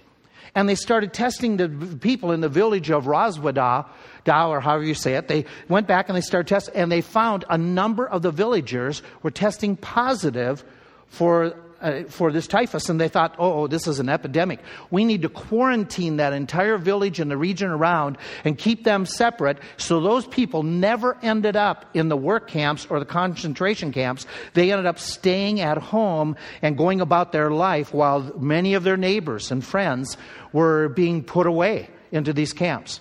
[0.56, 3.86] and they started testing the people in the village of Roswada,
[4.28, 5.28] or however you say it.
[5.28, 9.04] They went back and they started testing, and they found a number of the villagers
[9.22, 10.64] were testing positive
[11.08, 11.54] for
[11.86, 14.60] uh, for this typhus, and they thought, oh, oh, this is an epidemic.
[14.90, 19.60] We need to quarantine that entire village and the region around and keep them separate
[19.78, 24.26] so those people never ended up in the work camps or the concentration camps.
[24.56, 28.98] They ended up staying at home and going about their life while many of their
[28.98, 30.18] neighbors and friends
[30.54, 33.00] were being put away into these camps.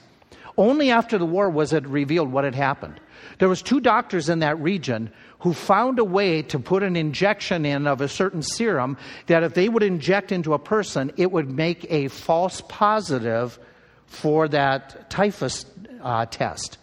[0.58, 3.00] Only after the war was it revealed what had happened.
[3.38, 7.66] There was two doctors in that region who found a way to put an injection
[7.66, 8.96] in of a certain serum
[9.26, 13.58] that if they would inject into a person, it would make a false positive
[14.06, 15.66] for that typhus
[16.02, 16.78] uh, test.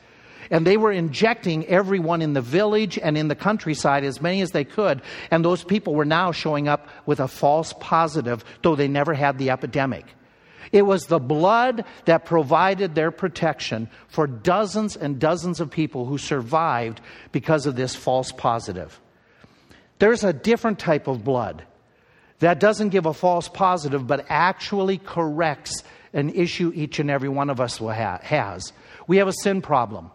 [0.52, 4.52] And they were injecting everyone in the village and in the countryside, as many as
[4.52, 5.02] they could.
[5.32, 9.38] And those people were now showing up with a false positive, though they never had
[9.38, 10.06] the epidemic.
[10.72, 16.18] It was the blood that provided their protection for dozens and dozens of people who
[16.18, 19.00] survived because of this false positive.
[20.00, 21.64] There's a different type of blood
[22.40, 27.50] that doesn't give a false positive, but actually corrects an issue each and every one
[27.50, 28.74] of us ha- has.
[29.08, 30.12] We have a sin problem.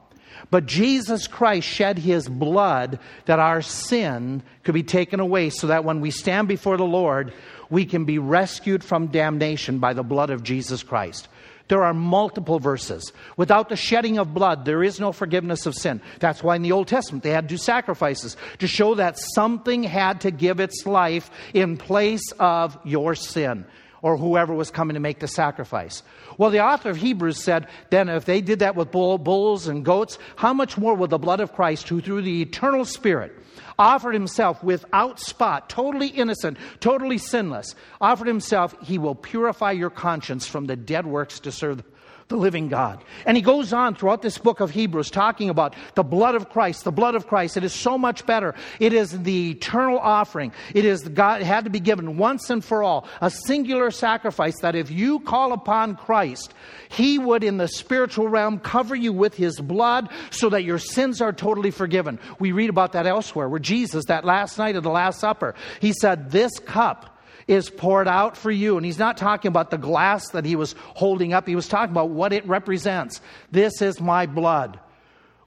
[0.50, 5.84] But Jesus Christ shed his blood that our sin could be taken away so that
[5.84, 7.32] when we stand before the Lord,
[7.70, 11.28] we can be rescued from damnation by the blood of Jesus Christ.
[11.68, 13.12] There are multiple verses.
[13.36, 16.00] Without the shedding of blood, there is no forgiveness of sin.
[16.20, 19.82] That's why in the Old Testament they had to do sacrifices to show that something
[19.82, 23.66] had to give its life in place of your sin
[24.06, 26.04] or whoever was coming to make the sacrifice.
[26.38, 29.84] Well, the author of Hebrews said, then if they did that with bull, bulls and
[29.84, 33.32] goats, how much more will the blood of Christ, who through the eternal Spirit
[33.80, 40.46] offered himself without spot, totally innocent, totally sinless, offered himself, he will purify your conscience
[40.46, 41.82] from the dead works to serve
[42.28, 43.04] the living God.
[43.24, 46.82] And he goes on throughout this book of Hebrews talking about the blood of Christ,
[46.82, 47.56] the blood of Christ.
[47.56, 48.54] It is so much better.
[48.80, 50.52] It is the eternal offering.
[50.74, 54.58] It is God it had to be given once and for all, a singular sacrifice
[54.62, 56.52] that if you call upon Christ,
[56.88, 61.20] he would in the spiritual realm cover you with his blood so that your sins
[61.20, 62.18] are totally forgiven.
[62.40, 65.92] We read about that elsewhere where Jesus that last night of the last supper, he
[65.92, 67.15] said, "This cup
[67.48, 68.76] is poured out for you.
[68.76, 71.92] And he's not talking about the glass that he was holding up, he was talking
[71.92, 73.20] about what it represents.
[73.50, 74.80] This is my blood,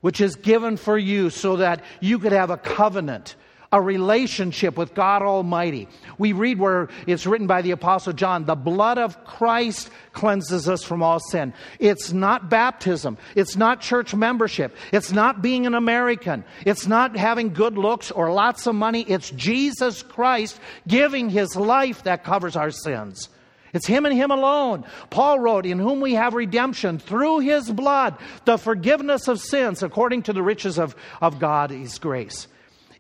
[0.02, 3.36] which is given for you so that you could have a covenant
[3.72, 5.88] a relationship with God Almighty.
[6.18, 10.84] We read where it's written by the Apostle John the blood of Christ cleanses us
[10.84, 11.54] from all sin.
[11.78, 17.54] It's not baptism, it's not church membership, it's not being an American, it's not having
[17.54, 19.02] good looks or lots of money.
[19.02, 23.30] It's Jesus Christ giving his life that covers our sins.
[23.72, 24.84] It's Him and Him alone.
[25.12, 30.24] Paul wrote, In whom we have redemption through His blood, the forgiveness of sins according
[30.24, 32.48] to the riches of, of God, His grace.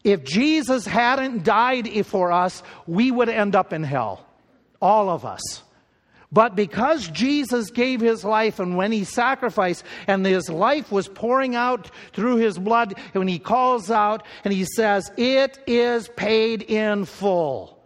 [0.04, 4.26] If Jesus hadn't died for us, we would end up in hell.
[4.82, 5.64] All of us.
[6.32, 11.56] But because Jesus gave his life and when he sacrificed and his life was pouring
[11.56, 17.06] out through his blood, when he calls out and he says, It is paid in
[17.06, 17.84] full,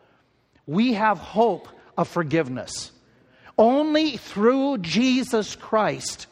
[0.68, 2.92] we have hope of forgiveness.
[3.58, 6.28] Only through Jesus Christ.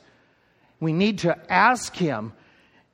[0.79, 2.33] We need to ask him,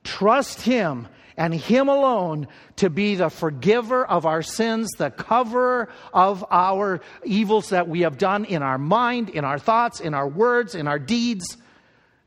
[0.04, 6.44] trust him, and Him alone to be the forgiver of our sins, the coverer of
[6.50, 10.74] our evils that we have done in our mind, in our thoughts, in our words,
[10.74, 11.56] in our deeds.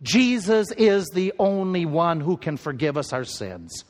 [0.02, 3.84] Jesus is the only one who can forgive us our sins.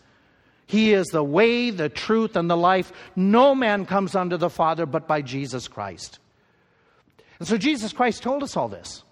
[0.66, 2.92] He is the way, the truth, and the life.
[3.16, 6.18] No man comes unto the Father but by Jesus Christ.
[7.38, 9.04] And so Jesus Christ told us all this.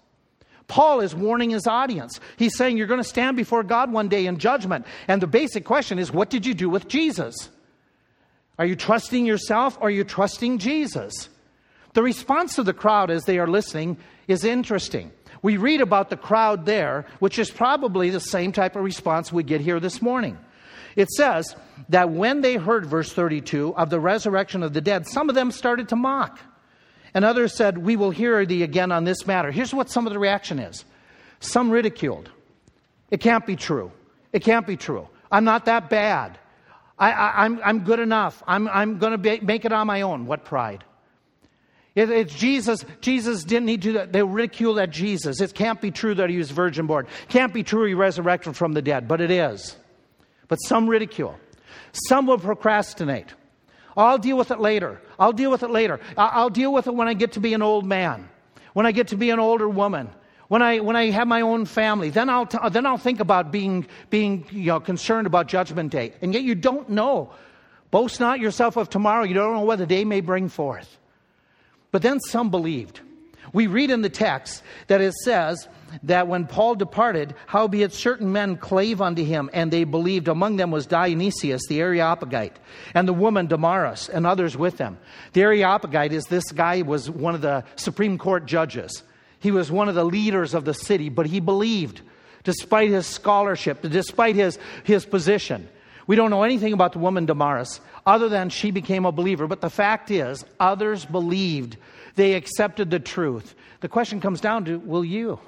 [0.70, 2.20] Paul is warning his audience.
[2.36, 4.86] He's saying you're going to stand before God one day in judgment.
[5.08, 7.50] And the basic question is what did you do with Jesus?
[8.56, 11.28] Are you trusting yourself or are you trusting Jesus?
[11.94, 13.96] The response of the crowd as they are listening
[14.28, 15.10] is interesting.
[15.42, 19.42] We read about the crowd there, which is probably the same type of response we
[19.42, 20.38] get here this morning.
[20.94, 21.56] It says
[21.88, 25.50] that when they heard, verse 32, of the resurrection of the dead, some of them
[25.50, 26.38] started to mock.
[27.14, 29.50] And others said, We will hear thee again on this matter.
[29.50, 30.84] Here's what some of the reaction is
[31.40, 32.30] some ridiculed.
[33.10, 33.90] It can't be true.
[34.32, 35.08] It can't be true.
[35.32, 36.38] I'm not that bad.
[36.98, 37.10] I,
[37.44, 38.42] am I'm, I'm good enough.
[38.46, 40.26] I'm, I'm going to make it on my own.
[40.26, 40.84] What pride?
[41.94, 42.84] It, it's Jesus.
[43.00, 43.88] Jesus didn't need to.
[43.88, 44.12] Do that.
[44.12, 45.40] They ridiculed at Jesus.
[45.40, 47.06] It can't be true that he was virgin born.
[47.28, 49.76] Can't be true he resurrected from the dead, but it is.
[50.46, 51.36] But some ridicule.
[51.92, 53.34] Some will procrastinate.
[53.96, 55.00] I'll deal with it later.
[55.18, 56.00] I'll deal with it later.
[56.16, 58.28] I'll deal with it when I get to be an old man,
[58.72, 60.10] when I get to be an older woman,
[60.48, 62.10] when I, when I have my own family.
[62.10, 66.12] Then I'll, t- then I'll think about being, being you know, concerned about Judgment Day.
[66.22, 67.32] And yet you don't know.
[67.90, 69.24] Boast not yourself of tomorrow.
[69.24, 70.98] You don't know what the day may bring forth.
[71.90, 73.00] But then some believed.
[73.52, 75.68] We read in the text that it says,
[76.04, 80.28] that when Paul departed, howbeit certain men clave unto him, and they believed.
[80.28, 82.58] Among them was Dionysius the Areopagite,
[82.94, 84.98] and the woman Damaris, and others with them.
[85.32, 89.02] The Areopagite is this guy was one of the Supreme Court judges.
[89.40, 92.02] He was one of the leaders of the city, but he believed,
[92.44, 95.68] despite his scholarship, despite his, his position.
[96.06, 99.46] We don't know anything about the woman Damaris, other than she became a believer.
[99.46, 101.76] But the fact is, others believed.
[102.16, 103.54] They accepted the truth.
[103.80, 105.38] The question comes down to will you?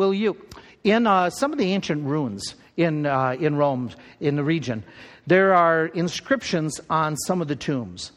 [0.00, 0.38] Will you?
[0.82, 4.82] In uh, some of the ancient ruins in, uh, in Rome, in the region,
[5.26, 8.12] there are inscriptions on some of the tombs.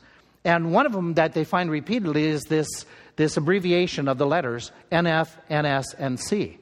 [0.46, 2.86] And one of them that they find repeatedly is this,
[3.18, 6.58] this abbreviation of the letters NF, NS, and C.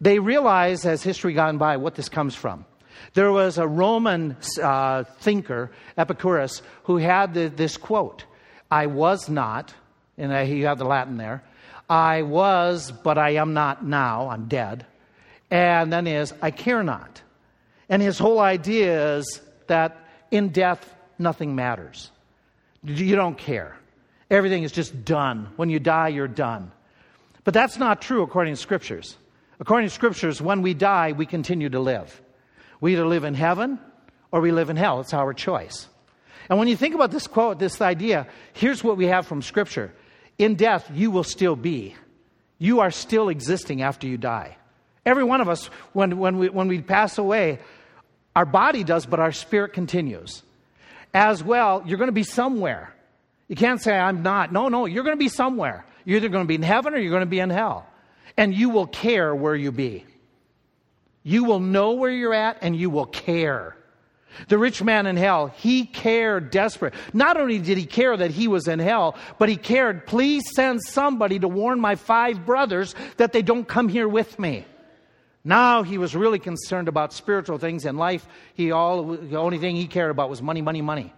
[0.00, 2.64] They realize, as history gone by, what this comes from.
[3.12, 8.24] There was a Roman uh, thinker, Epicurus, who had the, this quote
[8.70, 9.74] I was not,
[10.16, 11.44] and you have the Latin there,
[11.90, 14.30] I was, but I am not now.
[14.30, 14.86] I'm dead.
[15.50, 17.20] And then is, I care not.
[17.88, 19.98] And his whole idea is that
[20.30, 22.12] in death, nothing matters.
[22.84, 23.76] You don't care.
[24.30, 25.48] Everything is just done.
[25.56, 26.70] When you die, you're done.
[27.42, 29.16] But that's not true according to scriptures.
[29.58, 32.22] According to scriptures, when we die, we continue to live.
[32.80, 33.80] We either live in heaven
[34.30, 35.00] or we live in hell.
[35.00, 35.88] It's our choice.
[36.48, 39.92] And when you think about this quote, this idea, here's what we have from scripture
[40.40, 41.94] In death, you will still be.
[42.58, 44.56] You are still existing after you die.
[45.04, 47.58] Every one of us, when, when, we, when we pass away,
[48.34, 50.42] our body does, but our spirit continues.
[51.12, 52.90] As well, you're going to be somewhere.
[53.48, 54.50] You can't say, I'm not.
[54.50, 55.84] No, no, you're going to be somewhere.
[56.06, 57.86] You're either going to be in heaven or you're going to be in hell.
[58.38, 60.06] And you will care where you be.
[61.22, 63.76] You will know where you're at and you will care.
[64.48, 66.94] The rich man in hell, he cared desperate.
[67.12, 70.82] Not only did he care that he was in hell, but he cared, please send
[70.82, 74.64] somebody to warn my five brothers that they don't come here with me.
[75.44, 78.26] Now he was really concerned about spiritual things in life.
[78.54, 81.12] He all the only thing he cared about was money, money, money.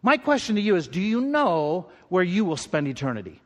[0.00, 3.42] My question to you is do you know where you will spend eternity?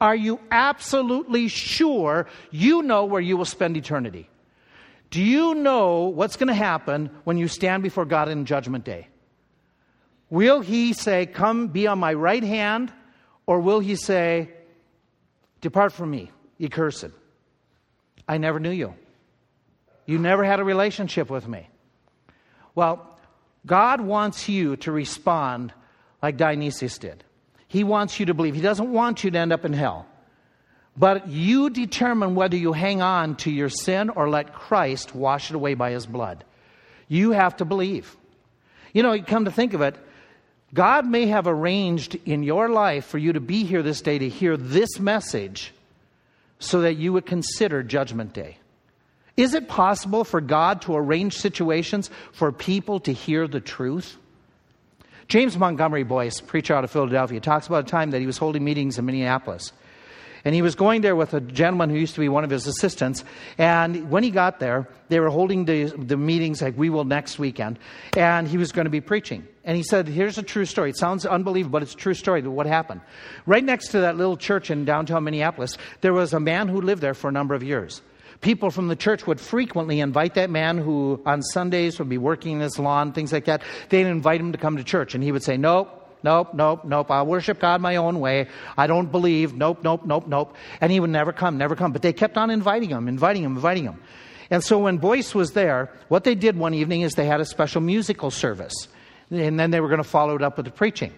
[0.00, 4.28] Are you absolutely sure you know where you will spend eternity?
[5.14, 9.06] Do you know what's going to happen when you stand before God in Judgment Day?
[10.28, 12.92] Will He say, Come be on my right hand,
[13.46, 14.50] or will He say,
[15.60, 17.10] Depart from me, ye cursed?
[18.26, 18.92] I never knew you.
[20.04, 21.68] You never had a relationship with me.
[22.74, 23.16] Well,
[23.64, 25.72] God wants you to respond
[26.24, 27.22] like Dionysius did.
[27.68, 28.56] He wants you to believe.
[28.56, 30.08] He doesn't want you to end up in hell.
[30.96, 35.56] But you determine whether you hang on to your sin or let Christ wash it
[35.56, 36.44] away by his blood.
[37.08, 38.16] You have to believe.
[38.92, 39.96] You know, you come to think of it,
[40.72, 44.28] God may have arranged in your life for you to be here this day to
[44.28, 45.72] hear this message
[46.58, 48.58] so that you would consider Judgment Day.
[49.36, 54.16] Is it possible for God to arrange situations for people to hear the truth?
[55.26, 58.64] James Montgomery Boice, preacher out of Philadelphia, talks about a time that he was holding
[58.64, 59.72] meetings in Minneapolis.
[60.44, 62.66] And he was going there with a gentleman who used to be one of his
[62.66, 63.24] assistants.
[63.56, 67.38] And when he got there, they were holding the, the meetings like we will next
[67.38, 67.78] weekend.
[68.16, 69.46] And he was going to be preaching.
[69.64, 70.90] And he said, Here's a true story.
[70.90, 73.00] It sounds unbelievable, but it's a true story what happened.
[73.46, 77.00] Right next to that little church in downtown Minneapolis, there was a man who lived
[77.00, 78.02] there for a number of years
[78.44, 82.52] people from the church would frequently invite that man who on Sundays would be working
[82.52, 83.62] in his lawn, things like that.
[83.88, 86.02] They'd invite him to come to church, and he would say, Nope.
[86.24, 87.10] Nope, nope, nope.
[87.10, 88.48] I worship God my own way.
[88.78, 89.54] I don't believe.
[89.54, 90.56] Nope, nope, nope, nope.
[90.80, 91.92] And he would never come, never come.
[91.92, 94.00] But they kept on inviting him, inviting him, inviting him.
[94.50, 97.44] And so when Boice was there, what they did one evening is they had a
[97.44, 98.88] special musical service.
[99.30, 101.12] And then they were going to follow it up with the preaching.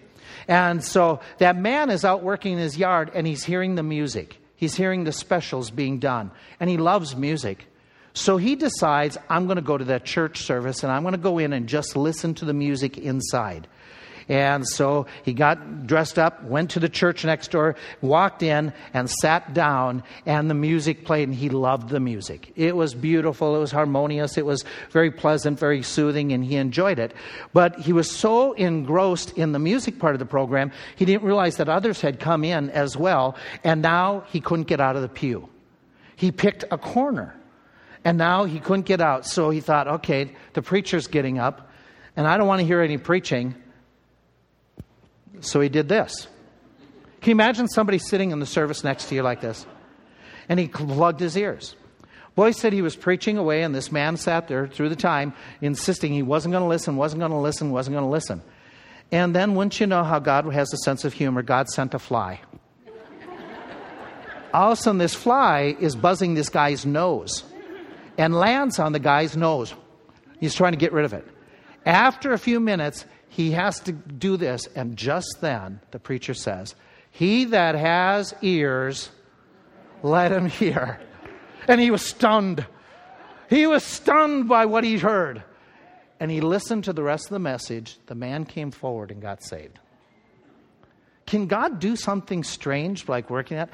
[0.47, 4.37] And so that man is out working in his yard and he's hearing the music.
[4.57, 7.67] He's hearing the specials being done, and he loves music.
[8.13, 11.19] So he decides, I'm going to go to that church service and I'm going to
[11.19, 13.67] go in and just listen to the music inside.
[14.29, 19.09] And so he got dressed up, went to the church next door, walked in, and
[19.09, 22.51] sat down, and the music played, and he loved the music.
[22.55, 26.99] It was beautiful, it was harmonious, it was very pleasant, very soothing, and he enjoyed
[26.99, 27.13] it.
[27.53, 31.55] But he was so engrossed in the music part of the program, he didn't realize
[31.57, 35.09] that others had come in as well, and now he couldn't get out of the
[35.09, 35.47] pew.
[36.17, 37.33] He picked a corner.
[38.03, 39.25] And now he couldn't get out.
[39.25, 41.69] So he thought, okay, the preacher's getting up,
[42.15, 43.53] and I don't want to hear any preaching.
[45.41, 46.27] So he did this.
[47.21, 49.65] Can you imagine somebody sitting in the service next to you like this?
[50.49, 51.75] And he plugged his ears.
[52.35, 56.13] Boice said he was preaching away, and this man sat there through the time, insisting
[56.13, 58.43] he wasn't going to listen, wasn't going to listen, wasn't going to listen.
[59.11, 61.41] And then, wouldn't you know how God has a sense of humor?
[61.41, 62.39] God sent a fly.
[64.53, 67.43] All of a sudden, this fly is buzzing this guy's nose
[68.17, 69.73] and lands on the guy's nose.
[70.39, 71.25] He's trying to get rid of it.
[71.85, 74.67] After a few minutes, he has to do this.
[74.75, 76.75] And just then, the preacher says,
[77.11, 79.09] He that has ears,
[80.03, 80.99] let him hear.
[81.67, 82.65] And he was stunned.
[83.49, 85.43] He was stunned by what he heard.
[86.19, 87.97] And he listened to the rest of the message.
[88.07, 89.79] The man came forward and got saved.
[91.25, 93.69] Can God do something strange like working at?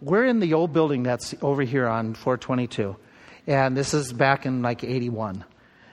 [0.00, 2.96] We're in the old building that's over here on 422.
[3.46, 5.44] And this is back in like 81.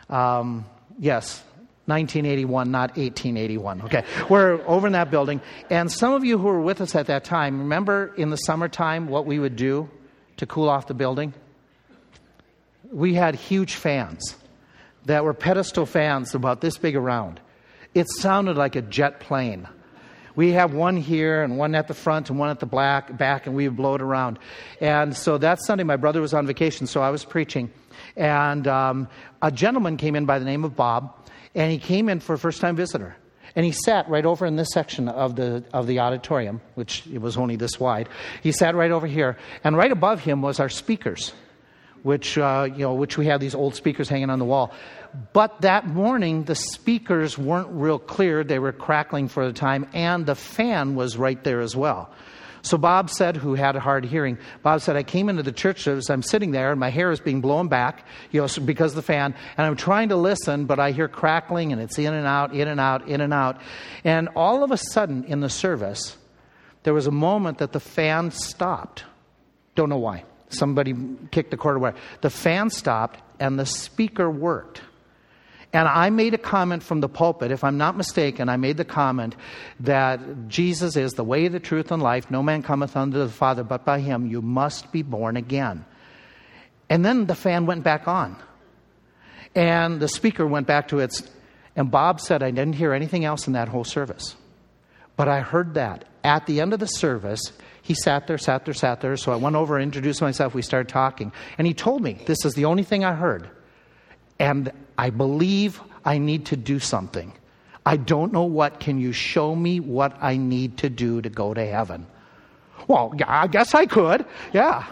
[0.09, 0.65] Um,
[0.99, 1.43] yes,
[1.89, 3.81] 1981, not 1881.
[3.81, 5.41] Okay, we're over in that building.
[5.69, 9.07] And some of you who were with us at that time, remember in the summertime
[9.07, 9.89] what we would do
[10.37, 11.33] to cool off the building?
[12.91, 14.35] We had huge fans
[15.05, 17.39] that were pedestal fans about this big around.
[17.93, 19.67] It sounded like a jet plane.
[20.35, 23.45] We have one here and one at the front and one at the back, back
[23.45, 24.39] and we would blow it around.
[24.79, 27.71] And so that Sunday, my brother was on vacation, so I was preaching.
[28.15, 29.07] And um,
[29.41, 31.18] a gentleman came in by the name of Bob,
[31.55, 33.15] and he came in for a first time visitor.
[33.55, 37.19] And he sat right over in this section of the, of the auditorium, which it
[37.19, 38.07] was only this wide.
[38.43, 41.33] He sat right over here, and right above him was our speakers,
[42.03, 44.71] which, uh, you know, which we had these old speakers hanging on the wall.
[45.33, 48.43] But that morning, the speakers weren't real clear.
[48.43, 52.11] They were crackling for the time, and the fan was right there as well.
[52.61, 55.81] So Bob said, who had a hard hearing, Bob said, I came into the church
[55.81, 58.95] service, I'm sitting there, and my hair is being blown back, you know, because of
[58.97, 62.27] the fan, and I'm trying to listen, but I hear crackling, and it's in and
[62.27, 63.61] out, in and out, in and out.
[64.03, 66.17] And all of a sudden in the service,
[66.83, 69.03] there was a moment that the fan stopped.
[69.75, 70.23] Don't know why.
[70.49, 70.95] Somebody
[71.31, 71.93] kicked the cord away.
[72.21, 74.81] The fan stopped, and the speaker worked.
[75.71, 78.85] And I made a comment from the pulpit, if I'm not mistaken, I made the
[78.85, 79.35] comment
[79.81, 82.31] that Jesus is the way, the truth, and life.
[82.31, 84.25] No man cometh unto the Father but by him.
[84.25, 85.85] You must be born again.
[86.89, 88.35] And then the fan went back on.
[89.53, 91.29] And the speaker went back to its.
[91.75, 94.35] And Bob said, I didn't hear anything else in that whole service.
[95.15, 96.05] But I heard that.
[96.23, 97.41] At the end of the service,
[97.83, 99.15] he sat there, sat there, sat there.
[99.17, 100.55] So I went over and introduced myself.
[100.55, 101.31] We started talking.
[101.59, 103.49] And he told me, This is the only thing I heard.
[104.39, 107.31] And I believe I need to do something.
[107.85, 108.81] I don't know what.
[108.81, 112.05] Can you show me what I need to do to go to heaven?
[112.85, 114.25] Well, I guess I could.
[114.51, 114.85] Yeah.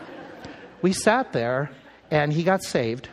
[0.82, 1.72] We sat there
[2.10, 3.10] and he got saved.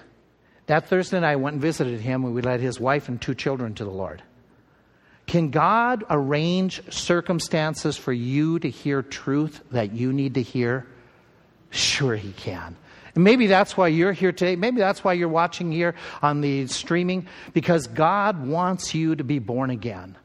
[0.66, 3.34] That Thursday night, I went and visited him and we led his wife and two
[3.34, 4.22] children to the Lord.
[5.26, 10.86] Can God arrange circumstances for you to hear truth that you need to hear?
[11.70, 12.76] Sure, He can.
[13.14, 14.56] And maybe that's why you're here today.
[14.56, 19.38] Maybe that's why you're watching here on the streaming, because God wants you to be
[19.38, 20.16] born again.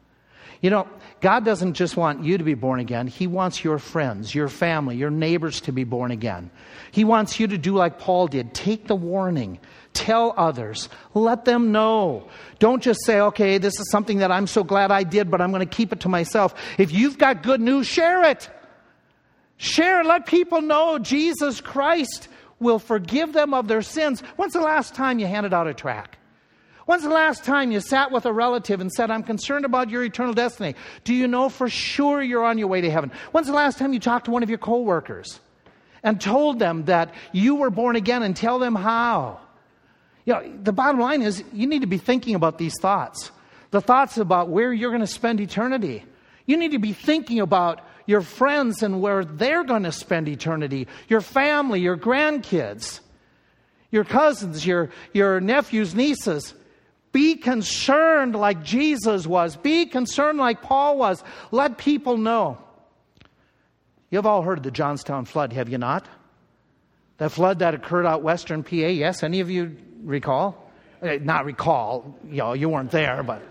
[0.62, 0.88] You know,
[1.22, 4.98] God doesn't just want you to be born again, He wants your friends, your family,
[4.98, 6.52] your neighbors to be born again.
[6.92, 9.60] He wants you to do like Paul did take the warning,
[9.94, 12.28] tell others, let them know.
[12.58, 15.52] Don't just say, okay, this is something that I'm so glad I did, but I'm
[15.52, 16.56] going to keep it to myself.
[16.78, 18.50] If you've got good news, share it.
[19.58, 20.08] Share, it.
[20.08, 22.28] let people know Jesus Christ
[22.60, 24.22] will forgive them of their sins.
[24.36, 26.18] When's the last time you handed out a tract?
[26.86, 30.04] When's the last time you sat with a relative and said, I'm concerned about your
[30.04, 30.74] eternal destiny?
[31.04, 33.12] Do you know for sure you're on your way to heaven?
[33.32, 35.40] When's the last time you talked to one of your coworkers
[36.02, 39.40] and told them that you were born again and tell them how?
[40.26, 43.32] You know, the bottom line is you need to be thinking about these thoughts.
[43.70, 46.04] The thoughts about where you're going to spend eternity.
[46.48, 50.88] You need to be thinking about your friends and where they're going to spend eternity,
[51.10, 53.02] your family, your grandkids,
[53.92, 56.56] your cousins, your, your nephews, nieces.
[57.12, 59.56] Be concerned like Jesus was.
[59.58, 61.24] Be concerned like Paul was.
[61.52, 62.58] Let people know.
[64.10, 66.08] You've all heard of the Johnstown flood, have you not?
[67.20, 68.76] The flood that occurred out western PA.
[68.76, 70.72] Yes, any of you recall?
[71.04, 73.44] Eh, not recall, you know, you weren't there, but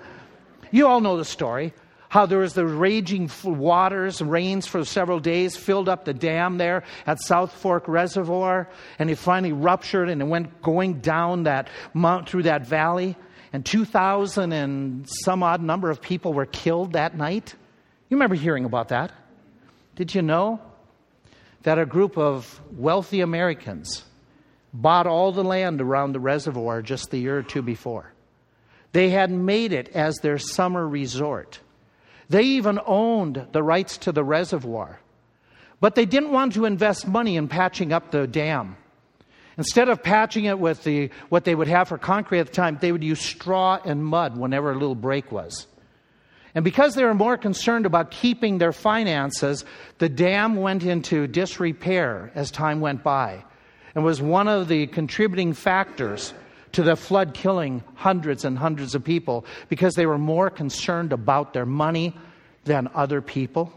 [0.73, 1.73] you all know the story
[2.09, 6.85] how there was the raging waters, rains for several days, filled up the dam there
[7.07, 12.29] at South Fork Reservoir, and it finally ruptured and it went going down that mount
[12.29, 13.17] through that valley.
[13.53, 17.55] And 2,000 and some odd number of people were killed that night.
[18.09, 19.13] You remember hearing about that?
[19.97, 20.61] Did you know
[21.63, 24.05] that a group of wealthy Americans
[24.73, 28.13] bought all the land around the reservoir just the year or two before?
[28.93, 31.61] They had made it as their summer resort.
[32.29, 35.01] They even owned the rights to the reservoir.
[35.81, 38.77] But they didn't want to invest money in patching up the dam.
[39.57, 42.79] Instead of patching it with the, what they would have for concrete at the time,
[42.81, 45.67] they would use straw and mud whenever a little break was.
[46.55, 49.65] And because they were more concerned about keeping their finances,
[49.99, 53.45] the dam went into disrepair as time went by
[53.95, 56.33] and was one of the contributing factors
[56.79, 61.53] to the flood killing hundreds and hundreds of people because they were more concerned about
[61.53, 62.15] their money
[62.67, 63.73] than other people.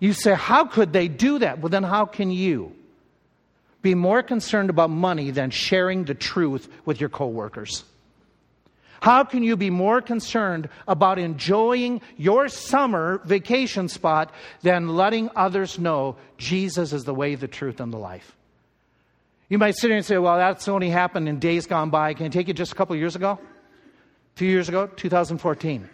[0.00, 1.58] You say, how could they do that?
[1.58, 2.74] Well, then how can you
[3.82, 7.84] be more concerned about money than sharing the truth with your coworkers?
[9.02, 14.32] How can you be more concerned about enjoying your summer vacation spot
[14.62, 18.34] than letting others know Jesus is the way, the truth, and the life?
[19.52, 22.14] You might sit here and say, well, that's only happened in days gone by.
[22.14, 23.32] Can I take it just a couple years ago?
[23.32, 25.90] A few years ago, 2014.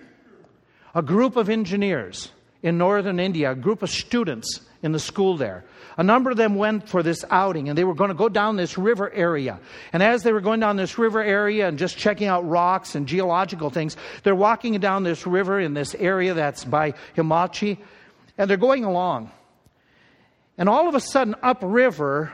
[0.94, 2.30] A group of engineers
[2.62, 5.64] in northern India, a group of students in the school there.
[5.96, 8.54] A number of them went for this outing and they were going to go down
[8.54, 9.58] this river area.
[9.92, 13.08] And as they were going down this river area and just checking out rocks and
[13.08, 17.76] geological things, they're walking down this river in this area that's by Himachal
[18.38, 19.32] and they're going along.
[20.56, 22.32] And all of a sudden, upriver,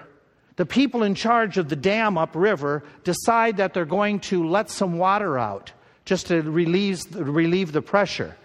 [0.57, 4.99] the people in charge of the dam upriver decide that they're going to let some
[4.99, 5.73] water out
[6.05, 8.37] just to relieve, relieve the pressure.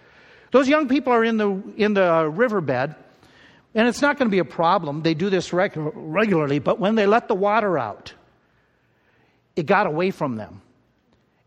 [0.51, 2.95] Those young people are in the, in the riverbed,
[3.76, 5.03] and it's not going to be a problem.
[5.03, 8.14] They do this reg- regularly, but when they let the water out,
[9.55, 10.62] it got away from them.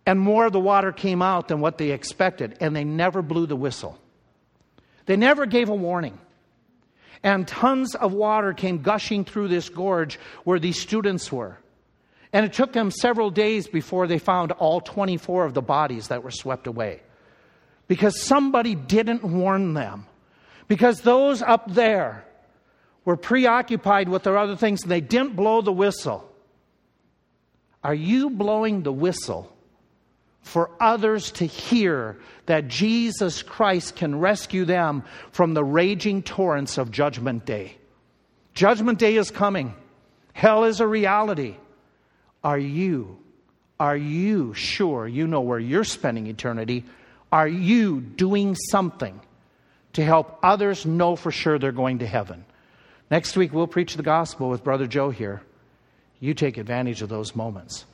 [0.07, 3.47] And more of the water came out than what they expected, and they never blew
[3.47, 3.99] the whistle.
[5.07, 6.19] They never gave a warning.
[7.23, 11.59] And tons of water came gushing through this gorge where these students were.
[12.33, 16.25] And it took them several days before they found all 24 of the bodies that
[16.25, 17.03] were swept away.
[17.87, 20.07] Because somebody didn't warn them.
[20.67, 22.25] Because those up there
[23.05, 26.29] were preoccupied with their other things and they didn't blow the whistle.
[27.85, 29.52] Are you blowing the whistle
[30.43, 36.91] for others to hear that Jesus Christ can rescue them from the raging torrents of
[36.91, 37.77] Judgment Day?
[38.55, 39.75] Judgment Day is coming,
[40.33, 41.57] hell is a reality.
[42.45, 43.19] Are you,
[43.79, 46.85] are you sure you know where you're spending eternity?
[47.31, 49.21] Are you doing something
[49.95, 52.45] to help others know for sure they're going to heaven?
[53.11, 55.43] Next week, we'll preach the gospel with Brother Joe here.
[56.19, 57.85] You take advantage of those moments.